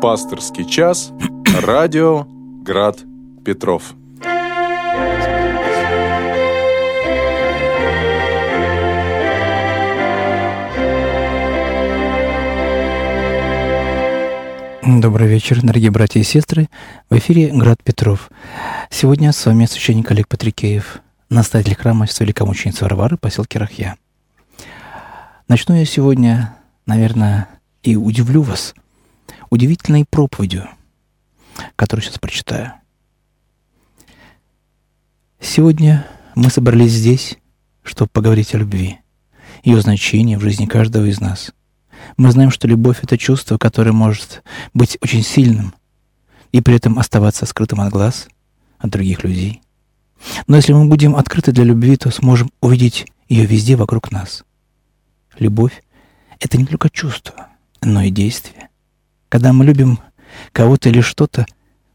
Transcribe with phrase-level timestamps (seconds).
[0.00, 1.10] Пасторский час.
[1.60, 2.24] Радио
[2.62, 3.00] Град
[3.44, 3.94] Петров.
[14.84, 16.68] Добрый вечер, дорогие братья и сестры.
[17.10, 18.30] В эфире Град Петров.
[18.90, 23.96] Сегодня с вами священник Олег Патрикеев, настоятель храма великомученицы Варвары, поселке Рахья.
[25.48, 26.54] Начну я сегодня,
[26.86, 27.48] наверное,
[27.82, 28.74] и удивлю вас
[29.50, 30.68] удивительной проповедью,
[31.76, 32.72] которую сейчас прочитаю.
[35.40, 37.38] Сегодня мы собрались здесь,
[37.82, 38.98] чтобы поговорить о любви,
[39.62, 41.52] ее значении в жизни каждого из нас–
[42.16, 44.42] мы знаем, что любовь— это чувство, которое может
[44.74, 45.74] быть очень сильным
[46.52, 48.28] и при этом оставаться скрытым от глаз,
[48.78, 49.62] от других людей.
[50.46, 54.44] Но если мы будем открыты для любви, то сможем увидеть ее везде вокруг нас.
[55.38, 55.82] Любовь—
[56.40, 57.48] это не только чувство,
[57.82, 58.68] но и действие.
[59.28, 59.98] Когда мы любим
[60.52, 61.46] кого-то или что-то,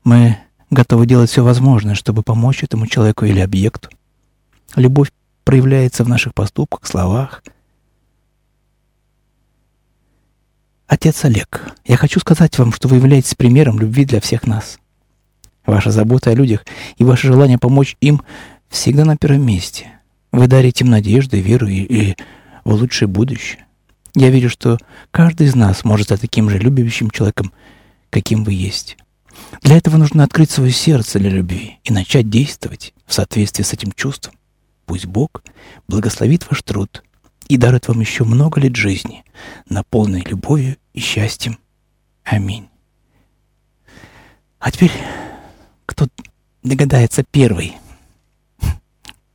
[0.03, 0.37] мы
[0.69, 3.89] готовы делать все возможное, чтобы помочь этому человеку или объекту.
[4.75, 5.11] Любовь
[5.43, 7.43] проявляется в наших поступках, словах,
[10.93, 14.77] Отец Олег, я хочу сказать вам, что вы являетесь примером любви для всех нас.
[15.65, 16.65] Ваша забота о людях
[16.97, 18.21] и ваше желание помочь им
[18.69, 19.87] всегда на первом месте.
[20.31, 22.15] Вы дарите им надежду, веру и, и
[22.63, 23.65] в лучшее будущее.
[24.15, 24.77] Я верю, что
[25.11, 27.51] каждый из нас может стать таким же любящим человеком,
[28.09, 28.97] каким вы есть.
[29.61, 33.91] Для этого нужно открыть свое сердце для любви и начать действовать в соответствии с этим
[33.91, 34.35] чувством.
[34.85, 35.43] Пусть Бог
[35.87, 37.03] благословит ваш труд
[37.47, 39.23] и дарует вам еще много лет жизни,
[39.67, 41.57] наполненной любовью и счастьем.
[42.23, 42.69] Аминь.
[44.59, 44.91] А теперь,
[45.85, 46.07] кто
[46.61, 47.77] догадается первый,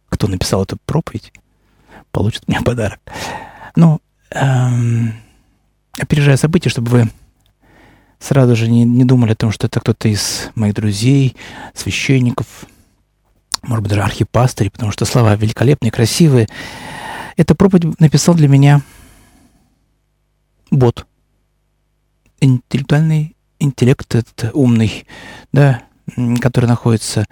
[0.08, 1.32] кто написал эту проповедь,
[2.12, 3.00] получит меня подарок.
[3.76, 5.14] Ну, эм,
[5.98, 7.10] опережая события, чтобы вы
[8.18, 11.36] сразу же не, не думали о том, что это кто-то из моих друзей,
[11.74, 12.46] священников,
[13.62, 16.48] может быть, даже архипастырей, потому что слова великолепные, красивые.
[17.36, 18.82] Эта проповедь написал для меня
[20.70, 21.06] бот–
[22.40, 25.06] интеллектуальный интеллект, этот умный,
[25.52, 25.82] да,
[26.40, 27.26] который находится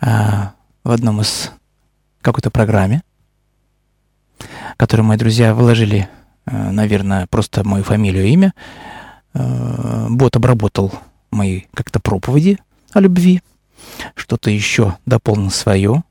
[0.00, 1.50] а, в одном из
[2.20, 3.02] какой-то программе,
[4.76, 6.08] которую мои друзья вложили,
[6.46, 8.54] наверное, просто мою фамилию и имя.
[9.34, 10.92] А, бот обработал
[11.30, 12.58] мои как-то проповеди
[12.92, 13.42] о любви,
[14.14, 16.04] что-то еще дополнил свое.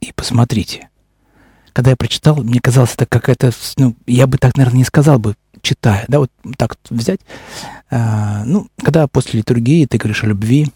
[0.00, 0.90] И посмотрите,
[1.72, 5.36] когда я прочитал, мне казалось, это какая-то, ну, я бы так, наверное, не сказал бы,
[5.62, 7.20] читая, да, вот так взять.
[7.90, 10.70] А, ну, когда после литургии ты говоришь о любви,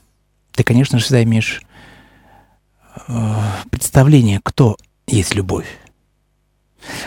[0.52, 1.62] ты, конечно же, всегда имеешь
[3.70, 5.66] представление, кто есть любовь.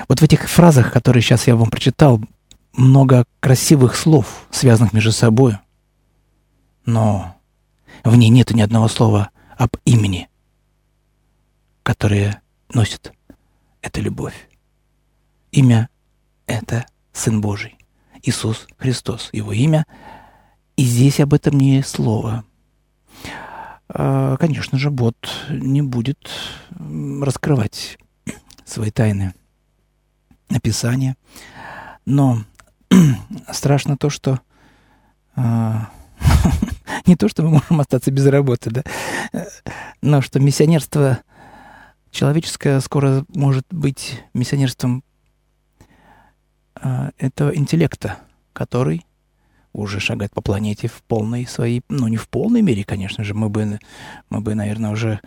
[0.07, 2.21] Вот в этих фразах, которые сейчас я вам прочитал,
[2.73, 5.57] много красивых слов, связанных между собой,
[6.85, 7.35] но
[8.03, 10.29] в ней нет ни одного слова об имени,
[11.83, 12.41] которое
[12.73, 13.13] носит
[13.81, 14.49] эта любовь.
[15.51, 15.89] Имя—
[16.47, 17.77] это Сын Божий,
[18.23, 19.85] Иисус Христос, Его имя.
[20.75, 22.43] И здесь об этом не слово.
[23.87, 25.15] А, конечно же, бот
[25.49, 26.29] не будет
[26.71, 27.99] раскрывать
[28.65, 29.35] свои тайны
[30.53, 31.17] написания.
[32.05, 32.43] Но
[33.51, 34.39] страшно то, что
[35.35, 35.89] а,
[37.05, 38.83] не то, что мы можем остаться без работы, да,
[40.01, 41.19] но что миссионерство
[42.11, 45.03] человеческое скоро может быть миссионерством
[46.75, 48.19] а, этого интеллекта,
[48.53, 49.05] который
[49.73, 53.49] уже шагает по планете в полной своей, ну не в полной мере, конечно же, мы
[53.49, 53.79] бы,
[54.29, 55.19] мы бы, наверное, уже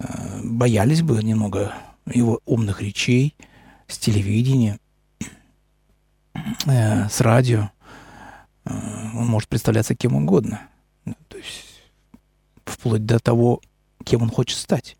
[0.00, 1.72] э, боялись бы немного
[2.12, 3.36] его умных речей
[3.88, 4.78] с телевидения,
[6.66, 7.70] э, с радио.
[8.64, 8.70] Э,
[9.14, 10.60] он может представляться кем угодно,
[11.04, 11.82] ну, то есть
[12.64, 13.60] вплоть до того,
[14.04, 14.96] кем он хочет стать.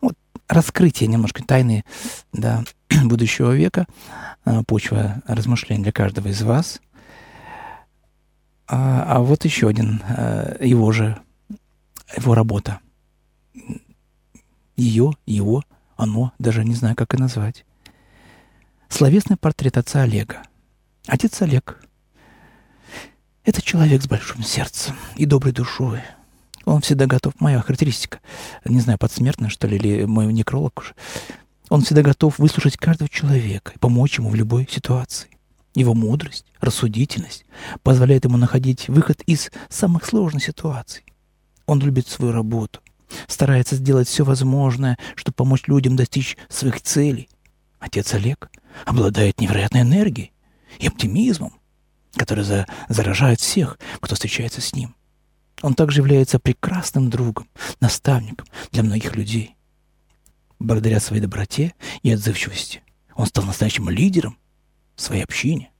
[0.00, 0.16] Вот
[0.48, 1.84] раскрытие немножко тайны,
[2.32, 2.64] да,
[3.04, 3.86] будущего века,
[4.44, 6.80] а, почва размышлений для каждого из вас.
[8.66, 10.02] А, а вот еще один,
[10.60, 11.20] его же,
[12.16, 12.80] его работа.
[14.76, 15.62] Ее, его,
[16.00, 17.64] оно, даже не знаю, как и назвать.
[18.88, 20.42] Словесный портрет отца Олега.
[21.06, 21.82] Отец Олег—
[23.44, 26.00] это человек с большим сердцем и доброй душой.
[26.64, 27.34] Он всегда готов.
[27.38, 28.20] Моя характеристика,
[28.64, 30.94] не знаю, подсмертная, что ли, или мой некролог уже.
[31.68, 35.28] Он всегда готов выслушать каждого человека и помочь ему в любой ситуации.
[35.74, 37.44] Его мудрость, рассудительность
[37.82, 41.04] позволяет ему находить выход из самых сложных ситуаций.
[41.66, 42.80] Он любит свою работу,
[43.26, 47.28] старается сделать все возможное, чтобы помочь людям достичь своих целей.
[47.78, 48.50] Отец Олег
[48.84, 50.32] обладает невероятной энергией
[50.78, 51.54] и оптимизмом.
[52.16, 54.96] который за, заражает всех, кто встречается с ним.
[55.62, 57.48] Он также является прекрасным другом,
[57.80, 59.56] наставником для многих людей.
[60.58, 62.82] Благодаря своей доброте и отзывчивости
[63.14, 64.38] он стал настоящим лидером
[64.96, 65.70] в своей общине.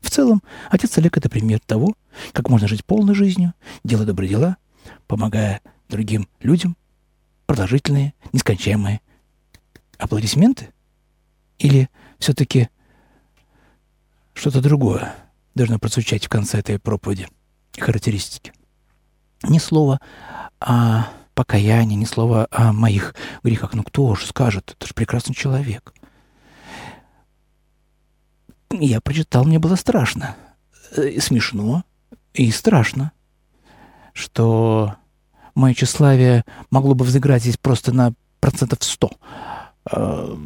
[0.00, 1.94] В целом, отец Олег– это пример того,
[2.32, 3.52] как можно жить полной жизнью,
[3.84, 4.56] делая добрые дела,
[5.06, 6.76] помогая другим людям,
[7.46, 9.00] продолжительные, нескончаемые
[9.98, 10.72] аплодисменты?
[11.58, 11.88] Или
[12.18, 12.68] все-таки
[14.34, 15.14] что-то другое
[15.54, 17.28] должно прозвучать в конце этой проповеди,
[17.78, 18.52] характеристики?
[19.42, 20.00] Ни слова
[20.60, 23.74] о покаянии, ни слова о моих грехах.
[23.74, 24.74] Ну кто же скажет?
[24.76, 25.94] Это же прекрасный человек.
[28.70, 30.36] Я прочитал, мне было страшно.
[30.96, 31.84] Э, и смешно
[32.34, 33.12] и страшно,
[34.12, 34.94] что
[35.58, 39.10] мое тщеславие могло бы взыграть здесь просто на процентов сто.
[39.90, 40.36] Э,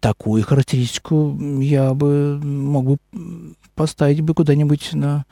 [0.00, 2.96] такую характеристику я бы мог бы
[3.74, 5.26] поставить бы куда-нибудь на,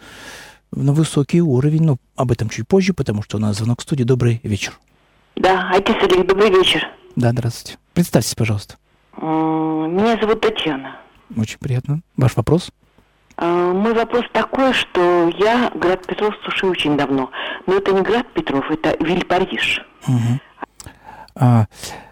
[0.70, 1.84] на высокий уровень.
[1.84, 4.04] Но об этом чуть позже, потому что у нас звонок в студии.
[4.04, 4.78] Добрый вечер.
[5.36, 6.86] Да, отец Олег, добрый вечер.
[7.16, 7.78] Да, здравствуйте.
[7.94, 8.76] Представьтесь, пожалуйста.
[9.16, 10.96] Меня зовут Татьяна.
[11.36, 12.00] Очень приятно.
[12.16, 12.70] Ваш вопрос?
[13.36, 17.30] А, мой вопрос такой, что я град Петров слушаю очень давно.
[17.66, 19.82] Но это не град Петров, это Вильпариж.
[20.06, 20.40] Угу.
[21.36, 21.66] А,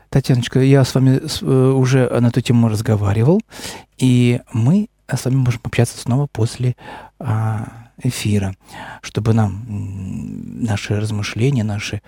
[0.09, 3.41] Татьяночка, я с вами э, уже на эту тему разговаривал,
[3.99, 6.77] и мы с вами можем общаться снова после
[7.19, 7.69] а,
[8.03, 8.55] эфира,
[9.01, 12.03] чтобы нам наши размышления, наши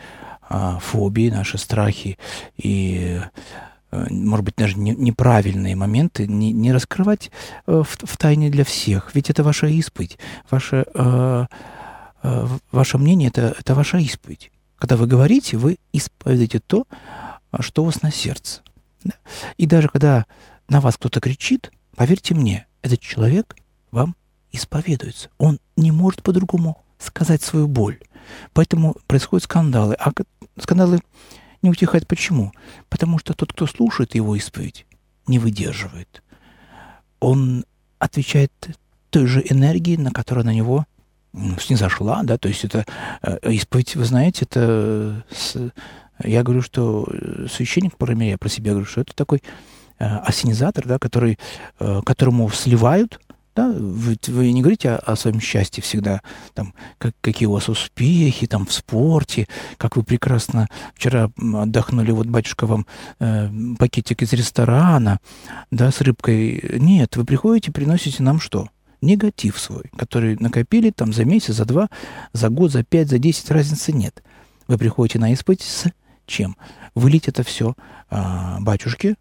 [0.48, 2.18] а, фобии, наши страхи
[2.56, 3.20] и
[4.10, 7.30] может быть, даже не, неправильные моменты не, не раскрывать
[7.66, 9.14] э, в, в тайне для всех.
[9.14, 10.18] Ведь это ваша исповедь.
[10.50, 11.46] Ваше, э,
[12.22, 14.50] э, ваше мнение это, это ваша исповедь.
[14.76, 16.86] Когда вы говорите, вы исповедуете то,
[17.60, 18.62] что у вас на сердце.
[19.56, 20.26] И даже когда
[20.68, 23.56] на вас кто-то кричит, поверьте мне, этот человек
[23.90, 24.16] вам
[24.52, 25.30] исповедуется.
[25.38, 27.98] Он не может по-другому сказать свою боль.
[28.52, 29.94] Поэтому происходят скандалы.
[29.94, 30.12] А
[30.58, 31.00] скандалы
[31.64, 32.52] не утихает почему?
[32.88, 34.86] Потому что тот, кто слушает его исповедь,
[35.26, 36.22] не выдерживает.
[37.20, 37.64] Он
[37.98, 38.52] отвечает
[39.10, 40.84] той же энергией, на которая на него
[41.58, 42.84] снизошла, да, то есть это
[43.22, 45.56] э, исповедь, вы знаете, это с,
[46.22, 47.08] я говорю, что
[47.50, 49.42] священник, по я про себя говорю, что это такой
[49.98, 51.38] э, осенизатор, да, который,
[51.80, 53.20] э, которому сливают
[53.54, 56.22] да, вы, вы не говорите о, о своем счастье всегда,
[56.54, 62.26] там, как, какие у вас успехи там, в спорте, как вы прекрасно вчера отдохнули, вот
[62.26, 62.86] батюшка вам
[63.20, 63.48] э,
[63.78, 65.20] пакетик из ресторана,
[65.70, 66.78] да, с рыбкой.
[66.78, 68.68] Нет, вы приходите, приносите нам что?
[69.00, 71.88] Негатив свой, который накопили там за месяц, за два,
[72.32, 74.22] за год, за пять, за десять, разницы нет.
[74.66, 75.86] Вы приходите на исповедь с
[76.26, 76.56] чем?
[76.94, 77.74] Вылить это все
[78.08, 79.16] а, батюшке,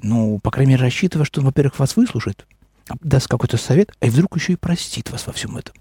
[0.00, 2.46] ну, по крайней мере, рассчитывая, что он, во-первых, вас выслушает,
[3.00, 5.74] даст какой-то совет, а вдруг еще и простит вас во всем этом.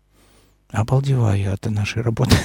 [0.71, 2.35] Обалдеваю от нашей работы.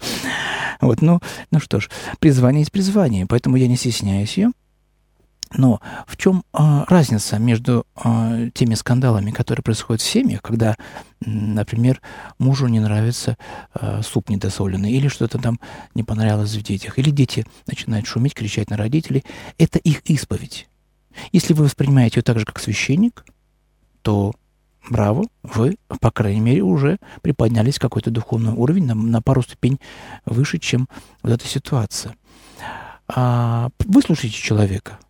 [0.80, 1.20] вот, ну,
[1.50, 1.90] ну что ж,
[2.20, 4.52] призвание есть призвание, поэтому я не стесняюсь ее.
[5.52, 10.76] Но в чем э, разница между э, теми скандалами, которые происходят в семьях, когда,
[11.20, 12.00] например,
[12.38, 13.36] мужу не нравится
[13.74, 15.60] э, суп недосоленный, или что-то там
[15.94, 19.24] не понравилось в детях, или дети начинают шуметь, кричать на родителей,
[19.56, 20.68] это их исповедь.
[21.32, 23.24] Если вы воспринимаете ее так же, как священник,
[24.06, 24.36] то
[24.88, 29.80] браво, вы, по крайней мере, уже приподнялись какой-то духовный уровень на, на пару ступень
[30.26, 30.88] выше, чем
[31.24, 32.14] вот эта ситуация.
[33.08, 35.00] А, выслушайте человека.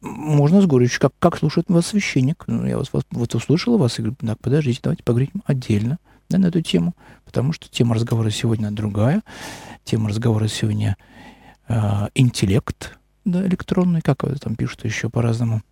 [0.00, 2.42] Можно с горечью, как, как слушает вас священник.
[2.48, 6.38] Ну, я вас, вас вот услышала вас и говорю, так, подождите, давайте поговорим отдельно да,
[6.38, 9.22] на эту тему, потому что тема разговора сегодня другая.
[9.84, 10.96] Тема разговора сегодня
[11.68, 15.62] э, интеллект да, электронный, как там пишут еще по-разному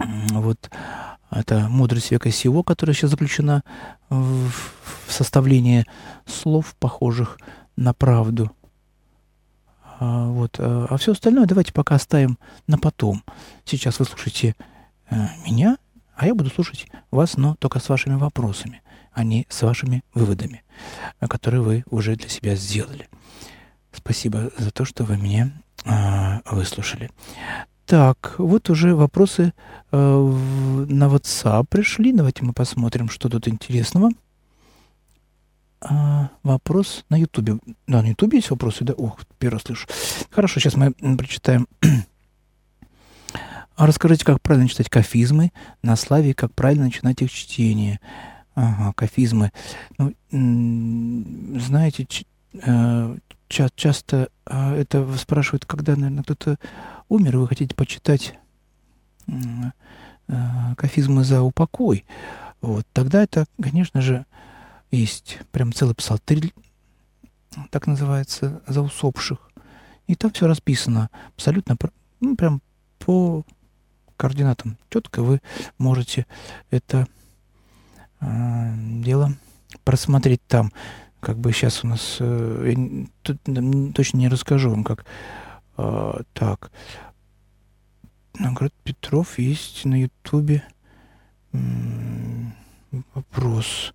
[0.00, 0.70] вот
[1.30, 3.62] это мудрость века сего, которая сейчас заключена
[4.08, 4.50] в,
[5.08, 5.86] составлении
[6.26, 7.38] слов, похожих
[7.76, 8.50] на правду.
[9.98, 10.56] А, вот.
[10.58, 13.22] А, а все остальное давайте пока оставим на потом.
[13.64, 14.56] Сейчас вы слушаете
[15.10, 15.76] э, меня,
[16.16, 20.62] а я буду слушать вас, но только с вашими вопросами, а не с вашими выводами,
[21.20, 23.08] которые вы уже для себя сделали.
[23.92, 25.52] Спасибо за то, что вы меня
[25.84, 27.10] э, выслушали.
[27.90, 29.52] Так, вот уже вопросы
[29.90, 32.12] э, на WhatsApp пришли.
[32.12, 34.10] Давайте мы посмотрим, что тут интересного.
[35.80, 37.60] А, вопрос на YouTube.
[37.88, 38.92] Да, на YouTube есть вопросы, да?
[38.92, 39.88] Ох, первый слышу.
[40.30, 41.66] Хорошо, сейчас мы прочитаем.
[43.74, 45.50] А расскажите, как правильно читать кафизмы
[45.82, 47.98] на славе, как правильно начинать их чтение.
[48.54, 49.50] Ага, кафизмы.
[49.98, 50.14] Ну,
[51.58, 52.06] знаете,
[52.52, 53.16] э,
[53.48, 56.58] ча часто э, это спрашивают, когда, наверное, кто-то
[57.10, 58.38] умер, вы хотите почитать
[59.26, 59.34] э,
[60.76, 62.06] кафизмы за упокой.
[62.62, 64.24] вот, тогда это, конечно же,
[64.90, 66.54] есть прям целый псалтырь,
[67.70, 69.50] так называется, за усопших.
[70.06, 71.76] И там все расписано абсолютно,
[72.20, 72.62] ну, прям
[72.98, 73.44] по
[74.16, 74.76] координатам.
[74.88, 75.40] Четко вы
[75.78, 76.26] можете
[76.70, 77.06] это
[78.20, 79.34] э, дело
[79.84, 80.72] просмотреть там.
[81.20, 82.16] Как бы сейчас у нас...
[82.20, 83.38] Э, я тут,
[83.94, 85.04] точно не расскажу вам, как...
[85.80, 86.70] Э, так.
[88.38, 90.62] Наград Петров есть на Ютубе.
[93.14, 93.94] Вопрос.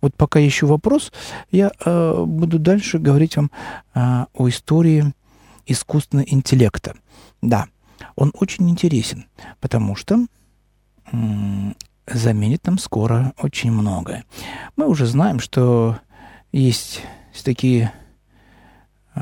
[0.00, 1.12] Вот пока ищу вопрос,
[1.50, 3.50] я э, буду дальше говорить вам
[3.94, 5.12] э, о истории
[5.66, 6.94] искусственного интеллекта.
[7.42, 7.66] Да,
[8.14, 9.26] он очень интересен,
[9.60, 10.26] потому что
[11.10, 11.16] э,
[12.06, 14.24] заменит нам скоро очень многое.
[14.76, 15.98] Мы уже знаем, что
[16.52, 17.02] есть
[17.42, 17.92] такие
[19.16, 19.20] э,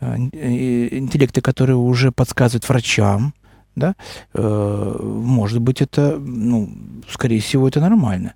[0.00, 3.34] интеллекты, которые уже подсказывают врачам,
[3.74, 3.94] да,
[4.34, 6.70] э, может быть, это, ну,
[7.08, 8.34] скорее всего, это нормально.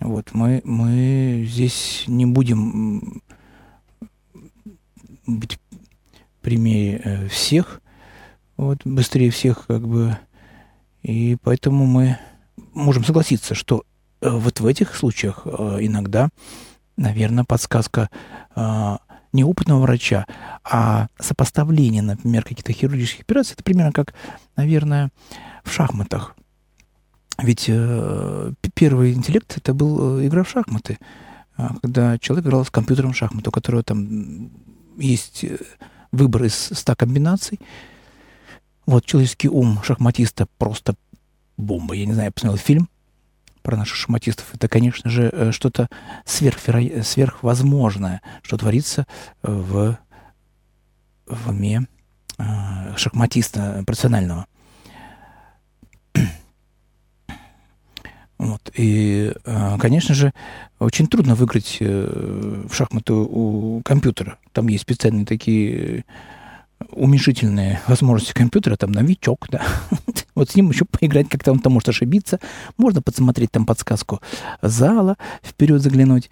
[0.00, 3.22] Вот, мы, мы здесь не будем
[5.26, 5.58] быть
[6.40, 7.80] прямее э, всех,
[8.56, 10.16] вот, быстрее всех, как бы,
[11.02, 12.18] и поэтому мы
[12.72, 13.84] можем согласиться, что
[14.20, 16.28] э, вот в этих случаях э, иногда,
[16.96, 18.10] наверное, подсказка
[18.54, 18.96] э,
[19.36, 20.26] не опытного врача,
[20.64, 24.14] а сопоставление, например, каких-то хирургических операций, это примерно как,
[24.56, 25.10] наверное,
[25.62, 26.34] в шахматах.
[27.38, 30.98] Ведь э, первый интеллект это был э, игра в шахматы,
[31.58, 34.50] э, когда человек играл с компьютером в шахматы, у которого там
[34.96, 35.58] есть э,
[36.12, 37.60] выбор из 100 комбинаций.
[38.86, 40.94] Вот человеческий ум шахматиста просто
[41.58, 41.94] бомба.
[41.94, 42.88] Я не знаю, я посмотрел фильм
[43.66, 45.88] про наших шахматистов, это, конечно же, э, что-то
[46.24, 47.02] сверхверо...
[47.02, 49.08] сверхвозможное, что творится
[49.42, 49.98] э, в,
[51.26, 51.88] в уме
[52.38, 52.44] э,
[52.96, 54.46] шахматиста профессионального.
[58.38, 58.70] Вот.
[58.74, 59.32] И,
[59.80, 60.32] конечно же,
[60.78, 64.38] очень трудно выиграть в шахматы у компьютера.
[64.52, 66.04] Там есть специальные такие
[66.90, 69.62] уменьшительные возможности компьютера, там новичок, да.
[70.34, 72.40] вот с ним еще поиграть, как-то он там может ошибиться.
[72.76, 74.20] Можно подсмотреть там подсказку
[74.62, 76.30] зала, вперед заглянуть.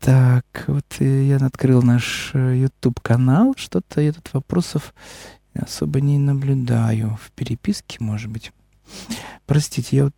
[0.00, 3.54] Так, вот я открыл наш э, YouTube-канал.
[3.56, 4.94] Что-то я тут вопросов
[5.54, 7.18] особо не наблюдаю.
[7.22, 8.50] В переписке, может быть.
[9.46, 10.14] Простите, я вот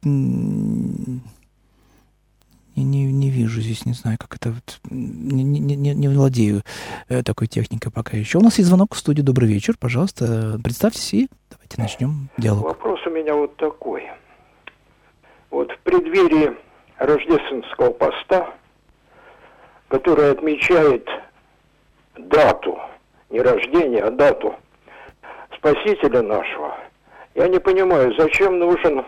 [2.75, 4.50] я не, не вижу здесь, не знаю, как это...
[4.50, 6.62] Вот, не, не, не, владею
[7.09, 8.38] э, такой техникой пока еще.
[8.38, 9.25] У нас есть звонок в студию.
[9.25, 9.75] Добрый вечер.
[9.79, 12.64] Пожалуйста, представьтесь и давайте начнем диалог.
[12.64, 14.11] Вопрос у меня вот такой.
[15.50, 16.57] Вот в преддверии
[16.99, 18.55] рождественского поста,
[19.88, 21.07] который отмечает
[22.17, 22.79] дату,
[23.29, 24.55] не рождение, а дату
[25.57, 26.76] Спасителя нашего,
[27.35, 29.05] я не понимаю, зачем нужен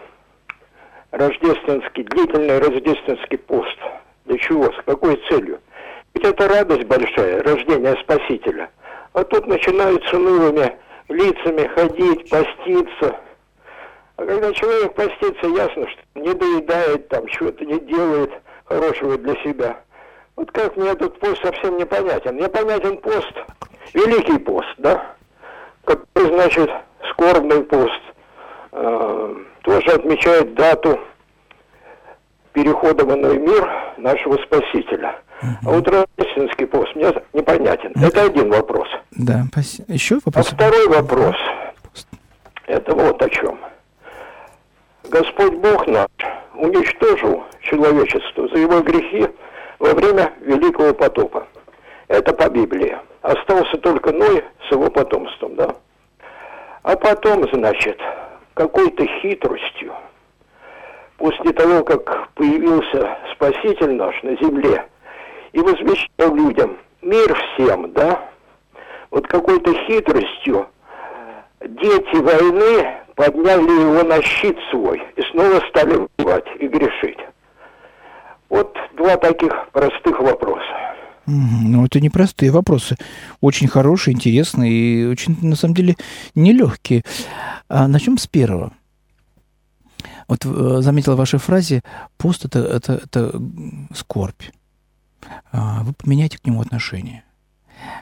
[1.17, 3.79] рождественский, длительный рождественский пост.
[4.25, 4.73] Для чего?
[4.73, 5.61] С какой целью?
[6.15, 8.71] Ведь это радость большая, рождение Спасителя.
[9.13, 10.77] А тут начинают с унылыми
[11.09, 13.17] лицами ходить, поститься.
[14.17, 18.31] А когда человек постится, ясно, что не доедает, там, чего-то не делает
[18.65, 19.81] хорошего для себя.
[20.37, 22.35] Вот как мне этот пост совсем непонятен.
[22.35, 23.33] Мне понятен пост,
[23.93, 25.15] Великий пост, да,
[25.85, 26.71] который, значит,
[27.11, 28.01] скорбный пост–
[28.77, 31.01] Э, тоже отмечает дату
[32.53, 35.17] перехода в иной мир нашего Спасителя.
[35.41, 37.91] А вот рождественский пост мне непонятен.
[37.97, 38.89] Это, это один вопрос.
[39.13, 39.43] Да,
[39.89, 40.53] еще вопрос?
[40.53, 41.37] А второй вопрос.
[42.67, 43.59] Это вот о чем.
[45.05, 46.09] Господь Бог наш
[46.55, 49.27] уничтожил человечество за его грехи
[49.79, 51.47] во время Великого потопа.
[52.09, 52.97] Это по Библии.
[53.23, 55.75] Остался только Ной с его потомством, да?
[56.83, 57.99] А потом, значит,
[58.55, 59.95] какой-то хитростью,
[61.17, 64.87] после того, как появился Спаситель наш на земле
[65.53, 68.29] и возвещал людям мир всем, да,
[69.11, 70.67] вот какой-то хитростью
[71.61, 77.19] дети войны подняли его на щит свой и снова стали воевать и грешить.
[78.49, 80.94] Вот два таких простых вопроса.
[81.27, 82.97] Ну, это непростые вопросы.
[83.41, 85.97] Очень хорошие, интересные и очень, на самом деле,
[86.35, 87.03] нелегкие.
[87.69, 88.73] А начнем с первого.
[90.29, 91.83] Вот э, заметила в вашей фразе,
[92.17, 93.43] пост это, это, это
[93.95, 94.43] скорбь.
[95.53, 97.25] А, вы поменяйте к нему отношение.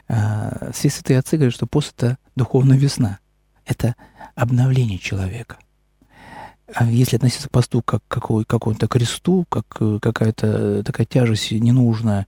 [0.07, 3.19] А, все святые отцы говорят, что пост это духовная весна.
[3.65, 3.95] Это
[4.35, 5.57] обновление человека.
[6.73, 12.25] А если относиться к посту как к какому-то кресту, как э, какая-то такая тяжесть ненужная,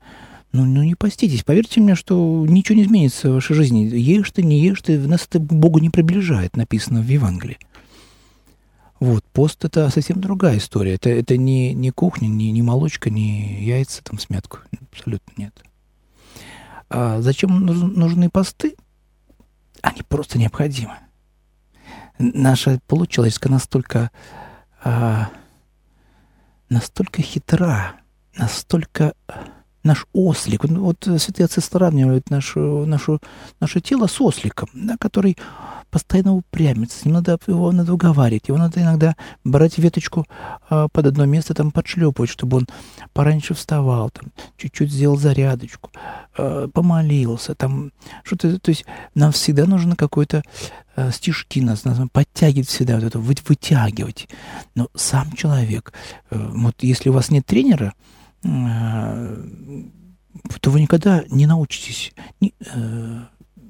[0.55, 1.43] ну, ну не поститесь.
[1.43, 3.83] Поверьте мне, что ничего не изменится в вашей жизни.
[3.93, 7.59] Ешь ты, не ешь ты, нас это Богу не приближает, написано в Евангелии.
[9.01, 10.93] Вот, пост это совсем другая история.
[10.93, 14.27] Это, это не, не кухня, не, не молочка, не яйца там с.
[14.91, 15.61] Абсолютно нет.
[16.89, 18.75] А зачем нужны посты?
[19.81, 20.95] Они просто необходимы.
[22.17, 24.09] Наша получеловеческая настолько,
[24.81, 25.29] а,
[26.69, 27.95] настолько хитра,
[28.37, 29.13] настолько
[29.85, 30.65] наш ослик.
[30.65, 33.21] Вот святые отцы сравнивают нашу, нашу,
[33.59, 35.37] наше тело с осликом, да, который
[35.91, 39.15] постоянно упрямится, с надо, его надо уговаривать, его надо иногда
[39.45, 40.25] брать веточку
[40.69, 42.67] а, под одно место, там подшлепывать, чтобы он
[43.13, 45.91] пораньше вставал, там, чуть-чуть сделал зарядочку,
[46.37, 47.91] а, помолился, там,
[48.23, 50.43] что-то, то есть нам всегда нужно какой-то
[50.95, 54.27] а, стишки, нас, нас подтягивать всегда, вот это, вы, вытягивать.
[54.73, 55.93] Но сам человек,
[56.29, 57.93] а, вот если у вас нет тренера,
[60.61, 63.27] то вы никогда не научитесь ни, а,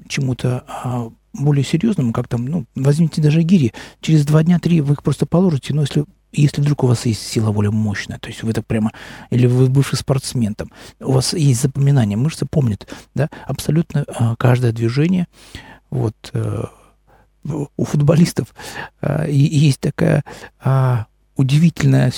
[0.07, 4.93] чему-то а, более серьезному, как там, ну, возьмите даже гири, через два дня, три вы
[4.93, 6.05] их просто положите, но если
[6.37, 8.91] если вдруг у вас есть сила воли мощная, то есть вы так прямо,
[9.29, 14.73] или вы бывший спортсмен, там, у вас есть запоминание, мышцы помнят, да, абсолютно а, каждое
[14.73, 15.27] движение,
[15.89, 16.71] вот, а,
[17.43, 18.53] у футболистов
[19.29, 20.23] и, есть такая
[20.59, 21.05] а,
[21.37, 22.11] удивительная,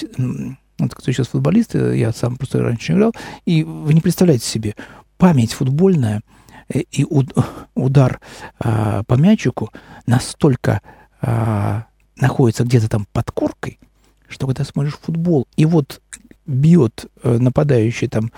[0.79, 3.13] вот кто сейчас футболист, я сам просто раньше играл,
[3.45, 4.75] и вы не представляете себе,
[5.17, 6.21] память футбольная–
[6.69, 7.05] Э, и
[7.75, 8.19] удар
[8.59, 9.71] а, по мячику
[10.05, 10.81] настолько
[11.21, 11.85] а,
[12.17, 13.79] находится где-то там под коркой,
[14.27, 16.01] что когда смотришь футбол, и вот
[16.45, 18.31] бьет а, нападающий там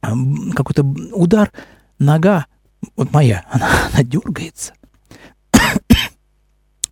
[0.00, 1.50] какой-то удар,
[1.98, 2.44] нога,
[2.96, 4.74] вот моя, она, она дергается.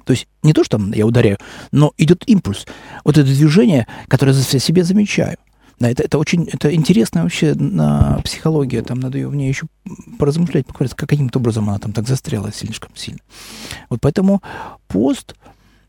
[0.04, 1.38] То есть не то, что там я ударяю,
[1.70, 2.66] но идет импульс.
[3.04, 5.36] Вот это движение, которое за себе замечаю–
[5.90, 8.82] это, это очень это интересная вообще на психология.
[8.82, 9.66] Там надо ее в ней еще
[10.18, 13.20] поразмышлять, поговорить, каким-то образом она там так застряла слишком сильно.
[13.88, 14.42] Вот поэтому
[14.88, 15.34] пост,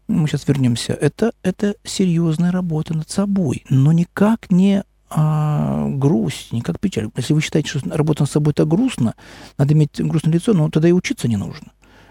[0.08, 6.62] мы сейчас вернемся, это, это серьезная работа над собой, но никак не а, грусть, не
[6.62, 7.10] как печаль.
[7.16, 9.16] Если вы считаете, что работа над собой это грустно,
[9.58, 11.68] надо иметь грустное лицо, но тогда и учиться не нужно.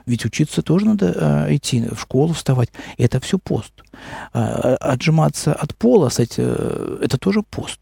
[0.07, 2.71] Ведь учиться тоже надо а, идти, в школу вставать.
[2.99, 3.73] Это все пост.
[4.33, 7.81] А, отжиматься от пола, кстати, э, это тоже пост.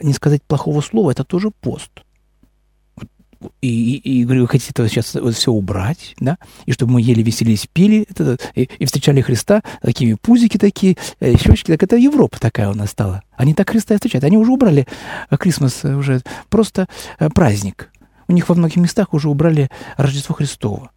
[0.00, 1.90] Не сказать плохого слова, это тоже пост.
[3.60, 7.02] И, и, и говорю, вы хотите это сейчас вот все убрать, да, и чтобы мы
[7.02, 11.96] ели, веселились, пили, это, и, и встречали Христа, такими пузики такие, э, щечки, так это
[11.96, 13.22] Европа такая у нас стала.
[13.36, 14.24] Они так Христа и встречают.
[14.24, 14.88] Они уже убрали
[15.30, 16.88] э, Крисмас, уже просто
[17.32, 17.92] праздник.
[18.26, 20.90] У них во многих местах уже убрали Рождество Христово.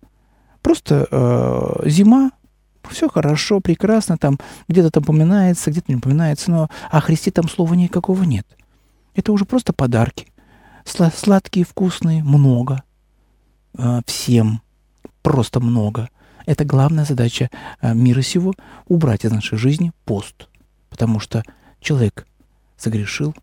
[0.62, 2.32] Просто э, зима,
[2.90, 7.74] все хорошо, прекрасно, там где-то там упоминается, где-то не упоминается, но о Христе там слова
[7.74, 8.48] никакого нет.
[9.16, 10.28] Это уже просто подарки.
[10.86, 12.84] Сла- сладкие, вкусные, много.
[13.78, 14.62] Э, всем.
[15.22, 16.10] Просто много.
[16.46, 17.50] Это главная задача
[17.82, 18.54] э, мира сего—
[18.88, 20.48] убрать из нашей жизни пост.
[20.90, 21.44] Потому что
[21.80, 22.28] человек
[22.78, 23.36] согрешил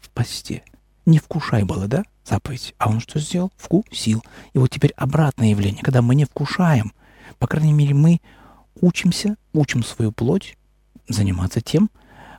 [0.00, 0.64] в посте.
[1.06, 2.04] Не вкушай было, да?
[2.24, 2.74] Заповедь.
[2.78, 3.52] А он что сделал?
[3.56, 4.22] Вкусил.
[4.52, 6.92] И вот теперь обратное явление, когда мы не вкушаем.
[7.38, 8.20] По крайней мере, мы
[8.80, 10.56] учимся, учим свою плоть
[11.08, 11.90] заниматься тем,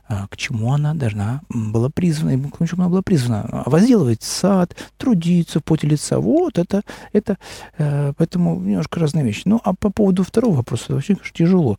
[0.06, 3.62] а, к чему она должна была призвана, к чему она была призвана.
[3.64, 6.18] Возделывать сад, трудиться в поте лица.
[6.18, 7.38] Вот это, это,
[7.78, 9.42] э, поэтому немножко разные вещи.
[9.46, 11.78] Ну, а по поводу второго вопроса, вообще, конечно, тяжело.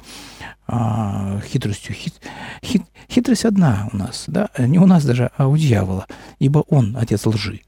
[0.68, 1.94] А, хитростью.
[1.94, 2.16] Хит,
[2.64, 6.08] хит, хитрость одна у нас, да, не у нас даже, а у дьявола,
[6.40, 7.62] ибо он отец лжи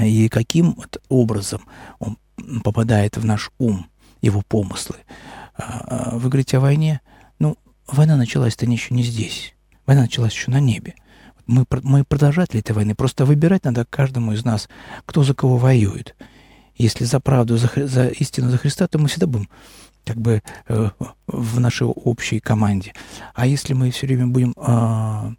[0.00, 0.76] и каким
[1.08, 1.62] образом
[1.98, 2.16] он
[2.64, 3.86] попадает в наш ум,
[4.20, 4.96] его помыслы.
[5.54, 7.00] А, а, вы говорите о войне.
[7.38, 9.54] Ну, война началась-то еще не здесь.
[9.86, 10.94] Война началась еще на небе.
[11.46, 12.94] Мы, мы продолжатели этой войны.
[12.94, 14.68] Просто выбирать надо каждому из нас,
[15.04, 16.14] кто за кого воюет.
[16.76, 19.48] Если за правду, за, за истину, за Христа, то мы всегда будем
[20.04, 20.90] как бы э,
[21.26, 22.92] в нашей общей команде.
[23.34, 25.34] А если мы все время будем э,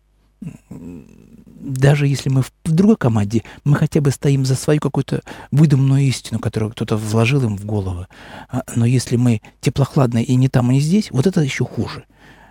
[0.70, 6.40] даже если мы в, другой команде, мы хотя бы стоим за свою какую-то выдуманную истину,
[6.40, 8.08] которую кто-то вложил им в голову.
[8.50, 12.04] А, но если мы теплохладные и не там, и не здесь, вот это еще хуже.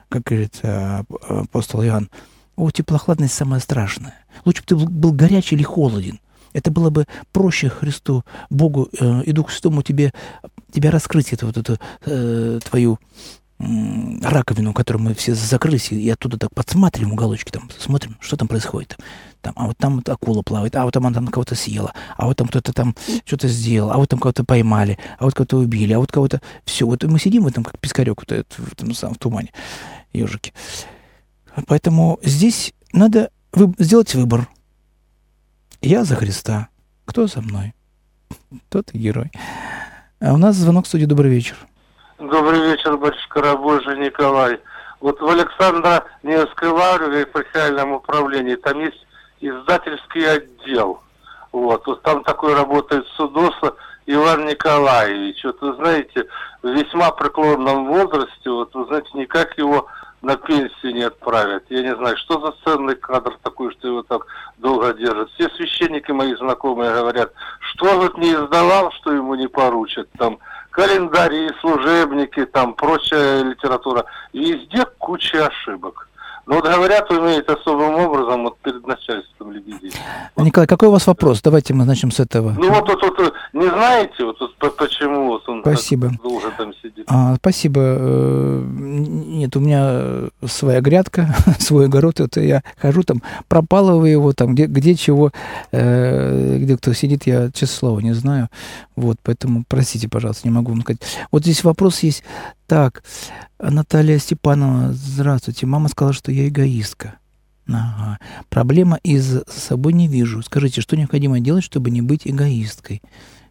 [0.09, 2.11] Как говорит а, апостол Иоанн,
[2.57, 4.15] о, теплохладность самое страшное.
[4.45, 6.21] Лучше бы ты был горячий или холоден.
[6.53, 10.13] Это было бы проще Христу, Богу э, и Духу Святому тебе,
[10.71, 12.99] тебя раскрыть, эту, вот эту э, твою
[14.23, 18.99] раковину, которую мы все закрылись, и оттуда так подсматриваем уголочки, там, смотрим, что там происходит.
[19.41, 22.27] Там, а вот там вот акула плавает, а вот там она там кого-то съела, а
[22.27, 22.95] вот там кто-то там
[23.25, 26.41] что-то сделал, а вот там кого-то поймали, а вот кого-то убили, а вот кого-то...
[26.65, 29.53] Все, вот мы сидим в этом, как пескарек вот этот, в этом самом в тумане,
[30.13, 30.53] ежики.
[31.67, 34.49] Поэтому здесь надо вы, сделать выбор.
[35.81, 36.69] Я за Христа.
[37.05, 37.75] Кто за мной?
[38.69, 39.31] Тот и герой.
[40.21, 41.07] А у нас звонок в студии.
[41.07, 41.57] Добрый вечер.
[42.31, 44.61] Добрый вечер, батюшка Рабожий Николай.
[45.01, 49.05] Вот в Александра в префиальном управлении там есть
[49.41, 51.03] издательский отдел.
[51.51, 53.75] Вот, вот там такой работает Судоса
[54.07, 55.43] Иван Николаевич.
[55.43, 56.29] Вот вы знаете,
[56.63, 59.89] в весьма преклонном возрасте, вот вы знаете, никак его
[60.23, 61.65] на пенсию не отправят.
[61.71, 64.25] Я не знаю, что за ценный кадр такой, что его так
[64.59, 65.29] долго держат.
[65.33, 70.09] Все священники мои знакомые говорят, что вот не издавал, что ему не поручат.
[70.17, 70.39] Там
[70.73, 74.05] календари, служебники, там прочая литература.
[74.33, 76.09] Везде куча ошибок.
[76.45, 79.93] Ну вот говорят, умеет особым образом вот перед начальством лебедей.
[80.37, 81.41] Николай, какой у вас вопрос?
[81.41, 82.55] Давайте мы начнем с этого.
[82.59, 86.11] Ну вот, вот, вот не знаете, вот, вот почему вот он спасибо.
[86.23, 87.05] долго там сидит?
[87.07, 87.81] А, спасибо.
[87.81, 94.55] Э, нет, у меня своя грядка, свой огород, это я хожу там, пропалываю его там,
[94.55, 95.31] где, где чего,
[95.71, 98.49] э, где кто сидит, я, честно слово, не знаю.
[98.97, 101.01] Вот, поэтому простите, пожалуйста, не могу вам сказать.
[101.31, 102.25] Вот здесь вопрос есть.
[102.73, 103.05] Так,
[103.59, 105.67] Наталья Степанова, здравствуйте.
[105.67, 107.19] Мама сказала, что я эгоистка.
[107.69, 108.19] Ага.
[108.49, 110.43] Проблема из собой не вижу.
[110.43, 113.03] Скажите, что необходимо делать, чтобы не быть эгоисткой?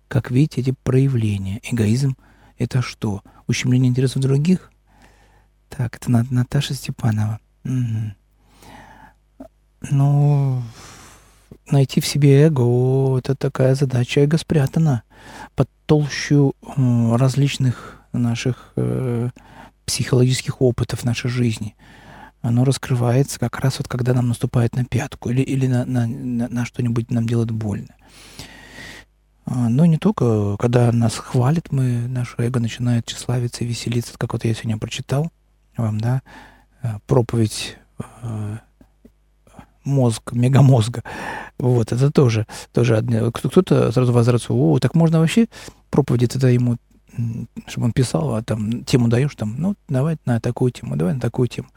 [0.07, 1.59] Как видите эти проявления?
[1.61, 2.17] Эгоизм–
[2.57, 3.21] это что?
[3.45, 4.71] Ущемление интересов других?
[5.69, 7.39] Так, это Наташа Степанова.
[7.63, 8.15] Угу.
[9.91, 10.63] Ну,
[11.69, 14.21] найти в себе эго– это такая задача.
[14.21, 15.03] Эго спрятано
[15.53, 19.29] под толщу различных наших э,
[19.85, 21.75] психологических опытов нашей жизни.
[22.41, 26.47] Оно раскрывается как раз вот когда нам наступает на пятку или, или на, на, на,
[26.47, 27.95] на что-нибудь нам делает больно.
[29.45, 34.33] А, но не только, когда нас хвалит, мы, наше эго начинает тщеславиться и веселиться, как
[34.33, 35.31] вот я сегодня прочитал
[35.77, 36.21] вам, да,
[36.81, 37.77] э, проповедь
[38.21, 38.57] э,
[39.83, 41.03] мозг, мегамозга.
[41.57, 45.47] Вот, это тоже, тоже кто-то сразу возразится, о, так можно вообще
[45.89, 46.77] проповеди тогда ему
[47.67, 51.19] чтобы он писал, а там тему даешь, там, ну, давай на такую тему, давай на
[51.19, 51.67] такую тему.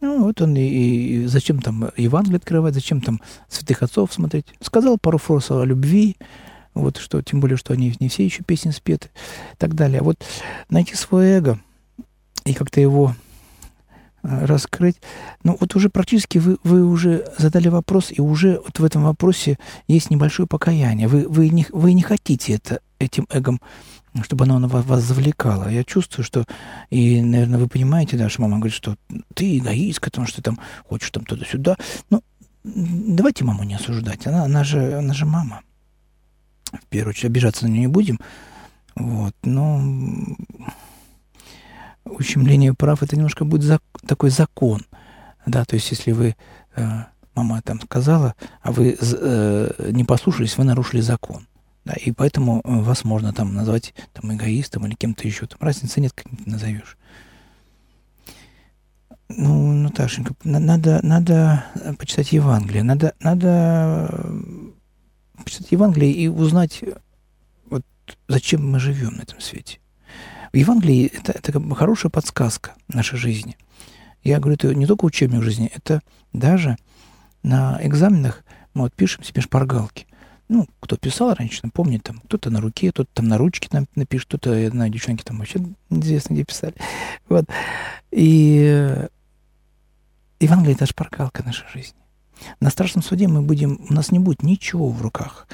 [0.00, 4.46] Ну, вот он и, и зачем там Евангелие открывать, зачем там святых отцов смотреть.
[4.60, 6.16] Сказал пару фраз о любви,
[6.74, 9.10] вот что, тем более, что они не все еще песни спеты
[9.52, 10.00] и так далее.
[10.00, 10.24] А вот
[10.68, 11.60] найти свое эго
[12.44, 13.14] и как-то его
[14.22, 14.96] а, раскрыть.
[15.44, 19.58] Ну, вот уже практически вы, вы уже задали вопрос, и уже вот в этом вопросе
[19.86, 21.08] есть небольшое покаяние.
[21.08, 23.60] Вы, вы, не, вы не хотите это, этим эгом
[24.22, 25.68] чтобы оно вас завлекало.
[25.68, 26.44] Я чувствую, что,
[26.90, 28.96] и, наверное, вы понимаете, да, что мама говорит, что
[29.34, 31.76] ты эгоистка, потому что ты там хочешь там туда-сюда.
[32.10, 32.22] Ну,
[32.62, 34.26] давайте маму не осуждать.
[34.26, 35.62] Она, она, же, она же мама.
[36.72, 38.18] В первую очередь, обижаться на нее не будем.
[38.94, 39.82] Вот, но
[42.04, 44.82] ущемление прав это немножко будет зак такой закон.
[45.46, 46.36] Да, то есть, если вы,
[46.76, 51.46] э, мама там сказала, а вы э, не послушались, вы нарушили закон.
[51.84, 55.46] Да, и поэтому э, вас можно там назвать там, эгоистом или кем-то еще.
[55.46, 56.96] Там разницы нет, как ты назовешь.
[59.28, 61.64] Ну, Наташенька, надо, надо
[61.98, 62.82] почитать Евангелие.
[62.82, 64.42] Надо, надо э,
[65.42, 66.84] почитать Евангелие и узнать,
[67.68, 67.82] вот
[68.28, 69.78] зачем мы живем на этом свете.
[70.52, 73.56] В Евангелии это, это как хорошая подсказка нашей жизни.
[74.22, 76.00] Я говорю, это не только учебник жизни, это
[76.32, 76.76] даже
[77.42, 80.06] на экзаменах мы вот пишем себе шпаргалки
[80.52, 84.28] ну, кто писал раньше, помнит, там, кто-то на руке, кто-то там на ручке там напишет,
[84.28, 85.60] кто-то, я знаю, девчонки там вообще
[85.90, 86.74] неизвестно, где писали.
[87.28, 87.46] Вот.
[88.10, 89.08] И
[90.40, 91.98] Евангелие— это шпаргалка нашей жизни.
[92.60, 95.46] На страшном суде мы будем, у нас не будет ничего в руках,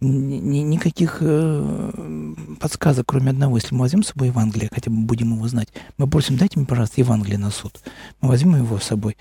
[0.00, 3.56] ни, никаких э, подсказок, кроме одного.
[3.56, 6.66] Если мы возьмем с собой Евангелие, хотя бы будем его знать, мы просим, дайте мне,
[6.66, 7.80] пожалуйста, Евангелие на суд.
[8.20, 9.16] Мы возьмем его с собой.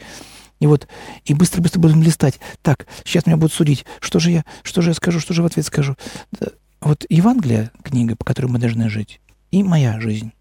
[0.59, 0.87] И вот,
[1.25, 2.39] и быстро-быстро будем листать.
[2.61, 3.85] Так, сейчас меня будут судить.
[3.99, 5.95] Что же я, что же я скажу, что же в ответ скажу?
[6.81, 9.19] Вот Евангелие, книга, по которой мы должны жить,
[9.51, 10.31] и моя жизнь.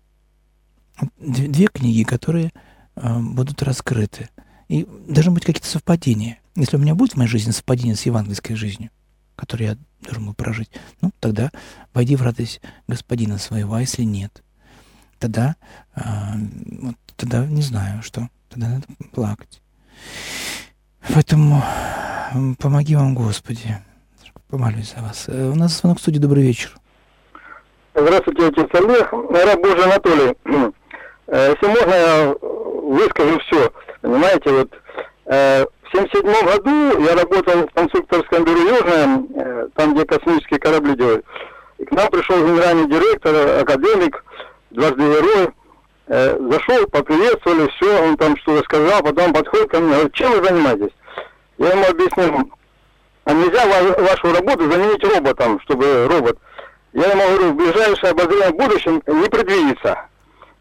[1.18, 2.52] Две, книги, которые
[2.94, 4.28] э, будут раскрыты.
[4.68, 6.38] И должны быть какие-то совпадения.
[6.54, 8.90] Если у меня будет в моей жизни совпадение с евангельской жизнью,
[9.34, 11.50] которую я должен был прожить, ну, тогда
[11.92, 14.44] войди в радость господина своего, а если нет,
[15.18, 15.56] тогда,
[15.96, 16.02] э,
[16.80, 19.60] вот, тогда не знаю, что, тогда надо плакать.
[21.12, 21.62] Поэтому
[22.58, 23.76] помоги вам, Господи.
[24.50, 25.24] Помолюсь за вас.
[25.26, 26.20] Э, у нас звонок в студии.
[26.20, 26.70] Добрый вечер.
[27.92, 29.12] Здравствуйте, отец Олег.
[29.12, 30.34] Раб Божий Анатолий.
[31.26, 33.72] Э, если можно, я выскажу все.
[34.02, 34.70] Понимаете, вот
[35.24, 41.24] э, в 77 году я работал в конструкторском бюро Южное, там, где космические корабли делают.
[41.78, 44.22] И к нам пришел генеральный директор, академик,
[44.70, 45.48] дважды герой,
[46.08, 50.44] э, зашел, поприветствовали, все, он там что-то сказал, потом подходит ко мне, говорит, чем вы
[50.46, 50.94] занимаетесь?
[51.58, 52.50] Я ему объяснил,
[53.24, 56.38] а нельзя ва- вашу работу заменить роботом, чтобы робот.
[56.92, 59.98] Я ему говорю, в ближайшее обозримое будущем не предвидится.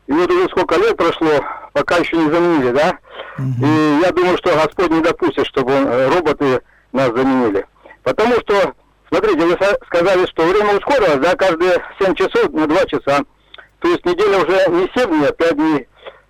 [0.08, 1.30] И вот уже сколько лет прошло,
[1.74, 2.98] пока еще не заменили, да?
[3.38, 3.66] Мгм.
[3.66, 7.66] И я думаю, что Господь не допустит, чтобы он, э, роботы нас заменили.
[8.04, 8.74] Потому что,
[9.10, 13.22] смотрите, вы сказали, что время ускорилось, да, каждые 7 часов на 2 часа.
[13.84, 15.88] То есть неделя уже не 7 дней, а 5 дней.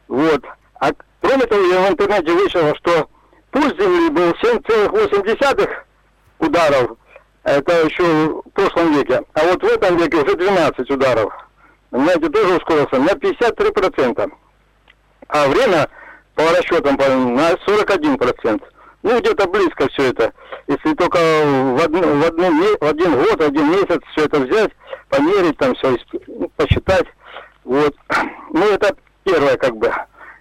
[0.08, 0.44] Вот.
[0.80, 0.89] А
[1.22, 3.08] кроме того, я в интернете вычел, что
[3.52, 5.70] пульс Земли был 7,8
[6.39, 6.98] ударов.
[7.44, 9.22] Это еще в прошлом веке.
[9.36, 11.32] А вот в этом веке уже 12 ударов.
[11.92, 14.32] Знаете, тоже ускорился на 53%.
[15.28, 15.88] А время
[16.34, 16.96] по расчетам
[17.36, 18.63] на 41%.
[19.04, 20.34] Ну, где-то близко все это.
[20.66, 24.72] Если только в, одну- в, одну в один год, один месяц все это взять,
[25.10, 25.96] померить там все,
[26.56, 27.06] посчитать.
[27.65, 27.95] Вот.
[28.56, 29.91] Ну, это первое как бы.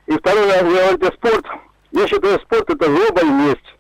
[0.06, 1.46] И второе, вы говорите, спорт.
[1.92, 3.76] Я считаю, спорт это злоба и месть.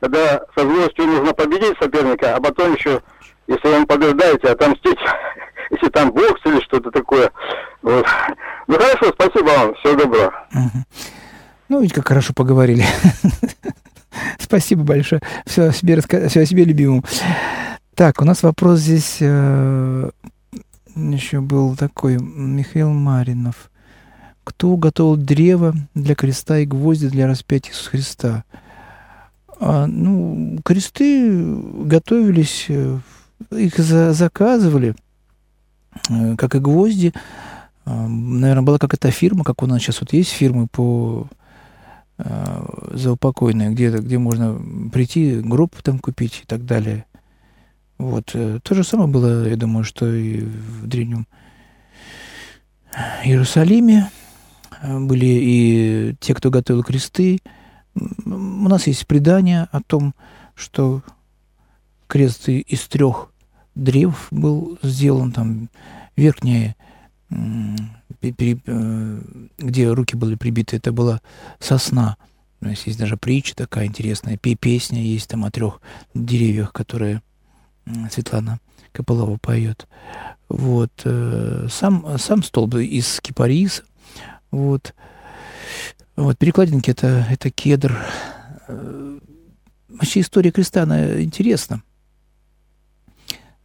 [0.00, 3.00] Когда со злостью нужно победить соперника, а потом еще,
[3.46, 4.98] если он побеждаете, отомстить,
[5.70, 7.30] если там бокс или что-то такое.
[7.82, 8.04] Вот.
[8.66, 10.34] Ну хорошо, спасибо вам, всего доброго.
[11.68, 12.84] Ну, ведь как хорошо поговорили.
[14.38, 15.20] Спасибо большое.
[15.44, 16.28] Все о себе, раска...
[16.28, 17.04] все о себе любимом.
[17.94, 20.10] Так, у нас вопрос здесь э,
[20.98, 22.18] еще был такой.
[22.18, 23.70] Михаил Маринов.
[24.44, 28.44] Кто уготовил древо для креста и гвозди для распятия Иисуса Христа?
[29.60, 32.98] А, ну, кресты готовились, э,
[33.50, 34.94] их за- заказывали,
[36.08, 37.12] э, как и гвозди.
[37.84, 41.26] Наверное, была какая-то фирма, как у нас сейчас вот есть фирмы по
[42.18, 44.60] э, заупокойные, где, где можно
[44.92, 47.06] прийти, гроб там купить и так далее.
[47.98, 48.30] Вот.
[48.34, 51.26] э, То же самое было, я думаю, что и в Древнем
[53.24, 54.10] Иерусалиме.
[54.82, 57.40] Были и те, кто готовил кресты.
[57.94, 60.14] У нас есть предание о том,
[60.54, 61.02] что
[62.06, 63.32] крест из трех
[63.74, 65.68] древ был сделан, там
[66.16, 66.76] верхняя
[67.30, 69.20] э,
[69.58, 71.20] где руки были прибиты, это была
[71.58, 72.16] сосна.
[72.60, 75.80] То есть есть даже притча такая интересная, пе- песня есть там о трех
[76.14, 77.22] деревьях, которые
[78.10, 78.60] Светлана
[78.92, 79.86] Копылова поет.
[80.48, 80.92] Вот.
[81.04, 83.82] э, Сам, сам столб из кипариса.
[84.50, 84.94] Вот.
[86.16, 87.96] Вот, перекладинки это, это кедр.
[88.66, 89.18] Э,
[89.88, 91.82] Вообще история креста, она интересна.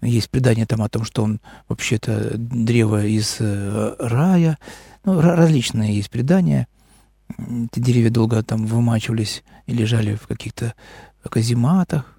[0.01, 4.57] Есть предание там о том, что он вообще-то древо из э, рая.
[5.05, 6.67] Ну, ра- различные есть предания.
[7.38, 10.73] Эти деревья долго там вымачивались и лежали в каких-то
[11.29, 12.12] казематах.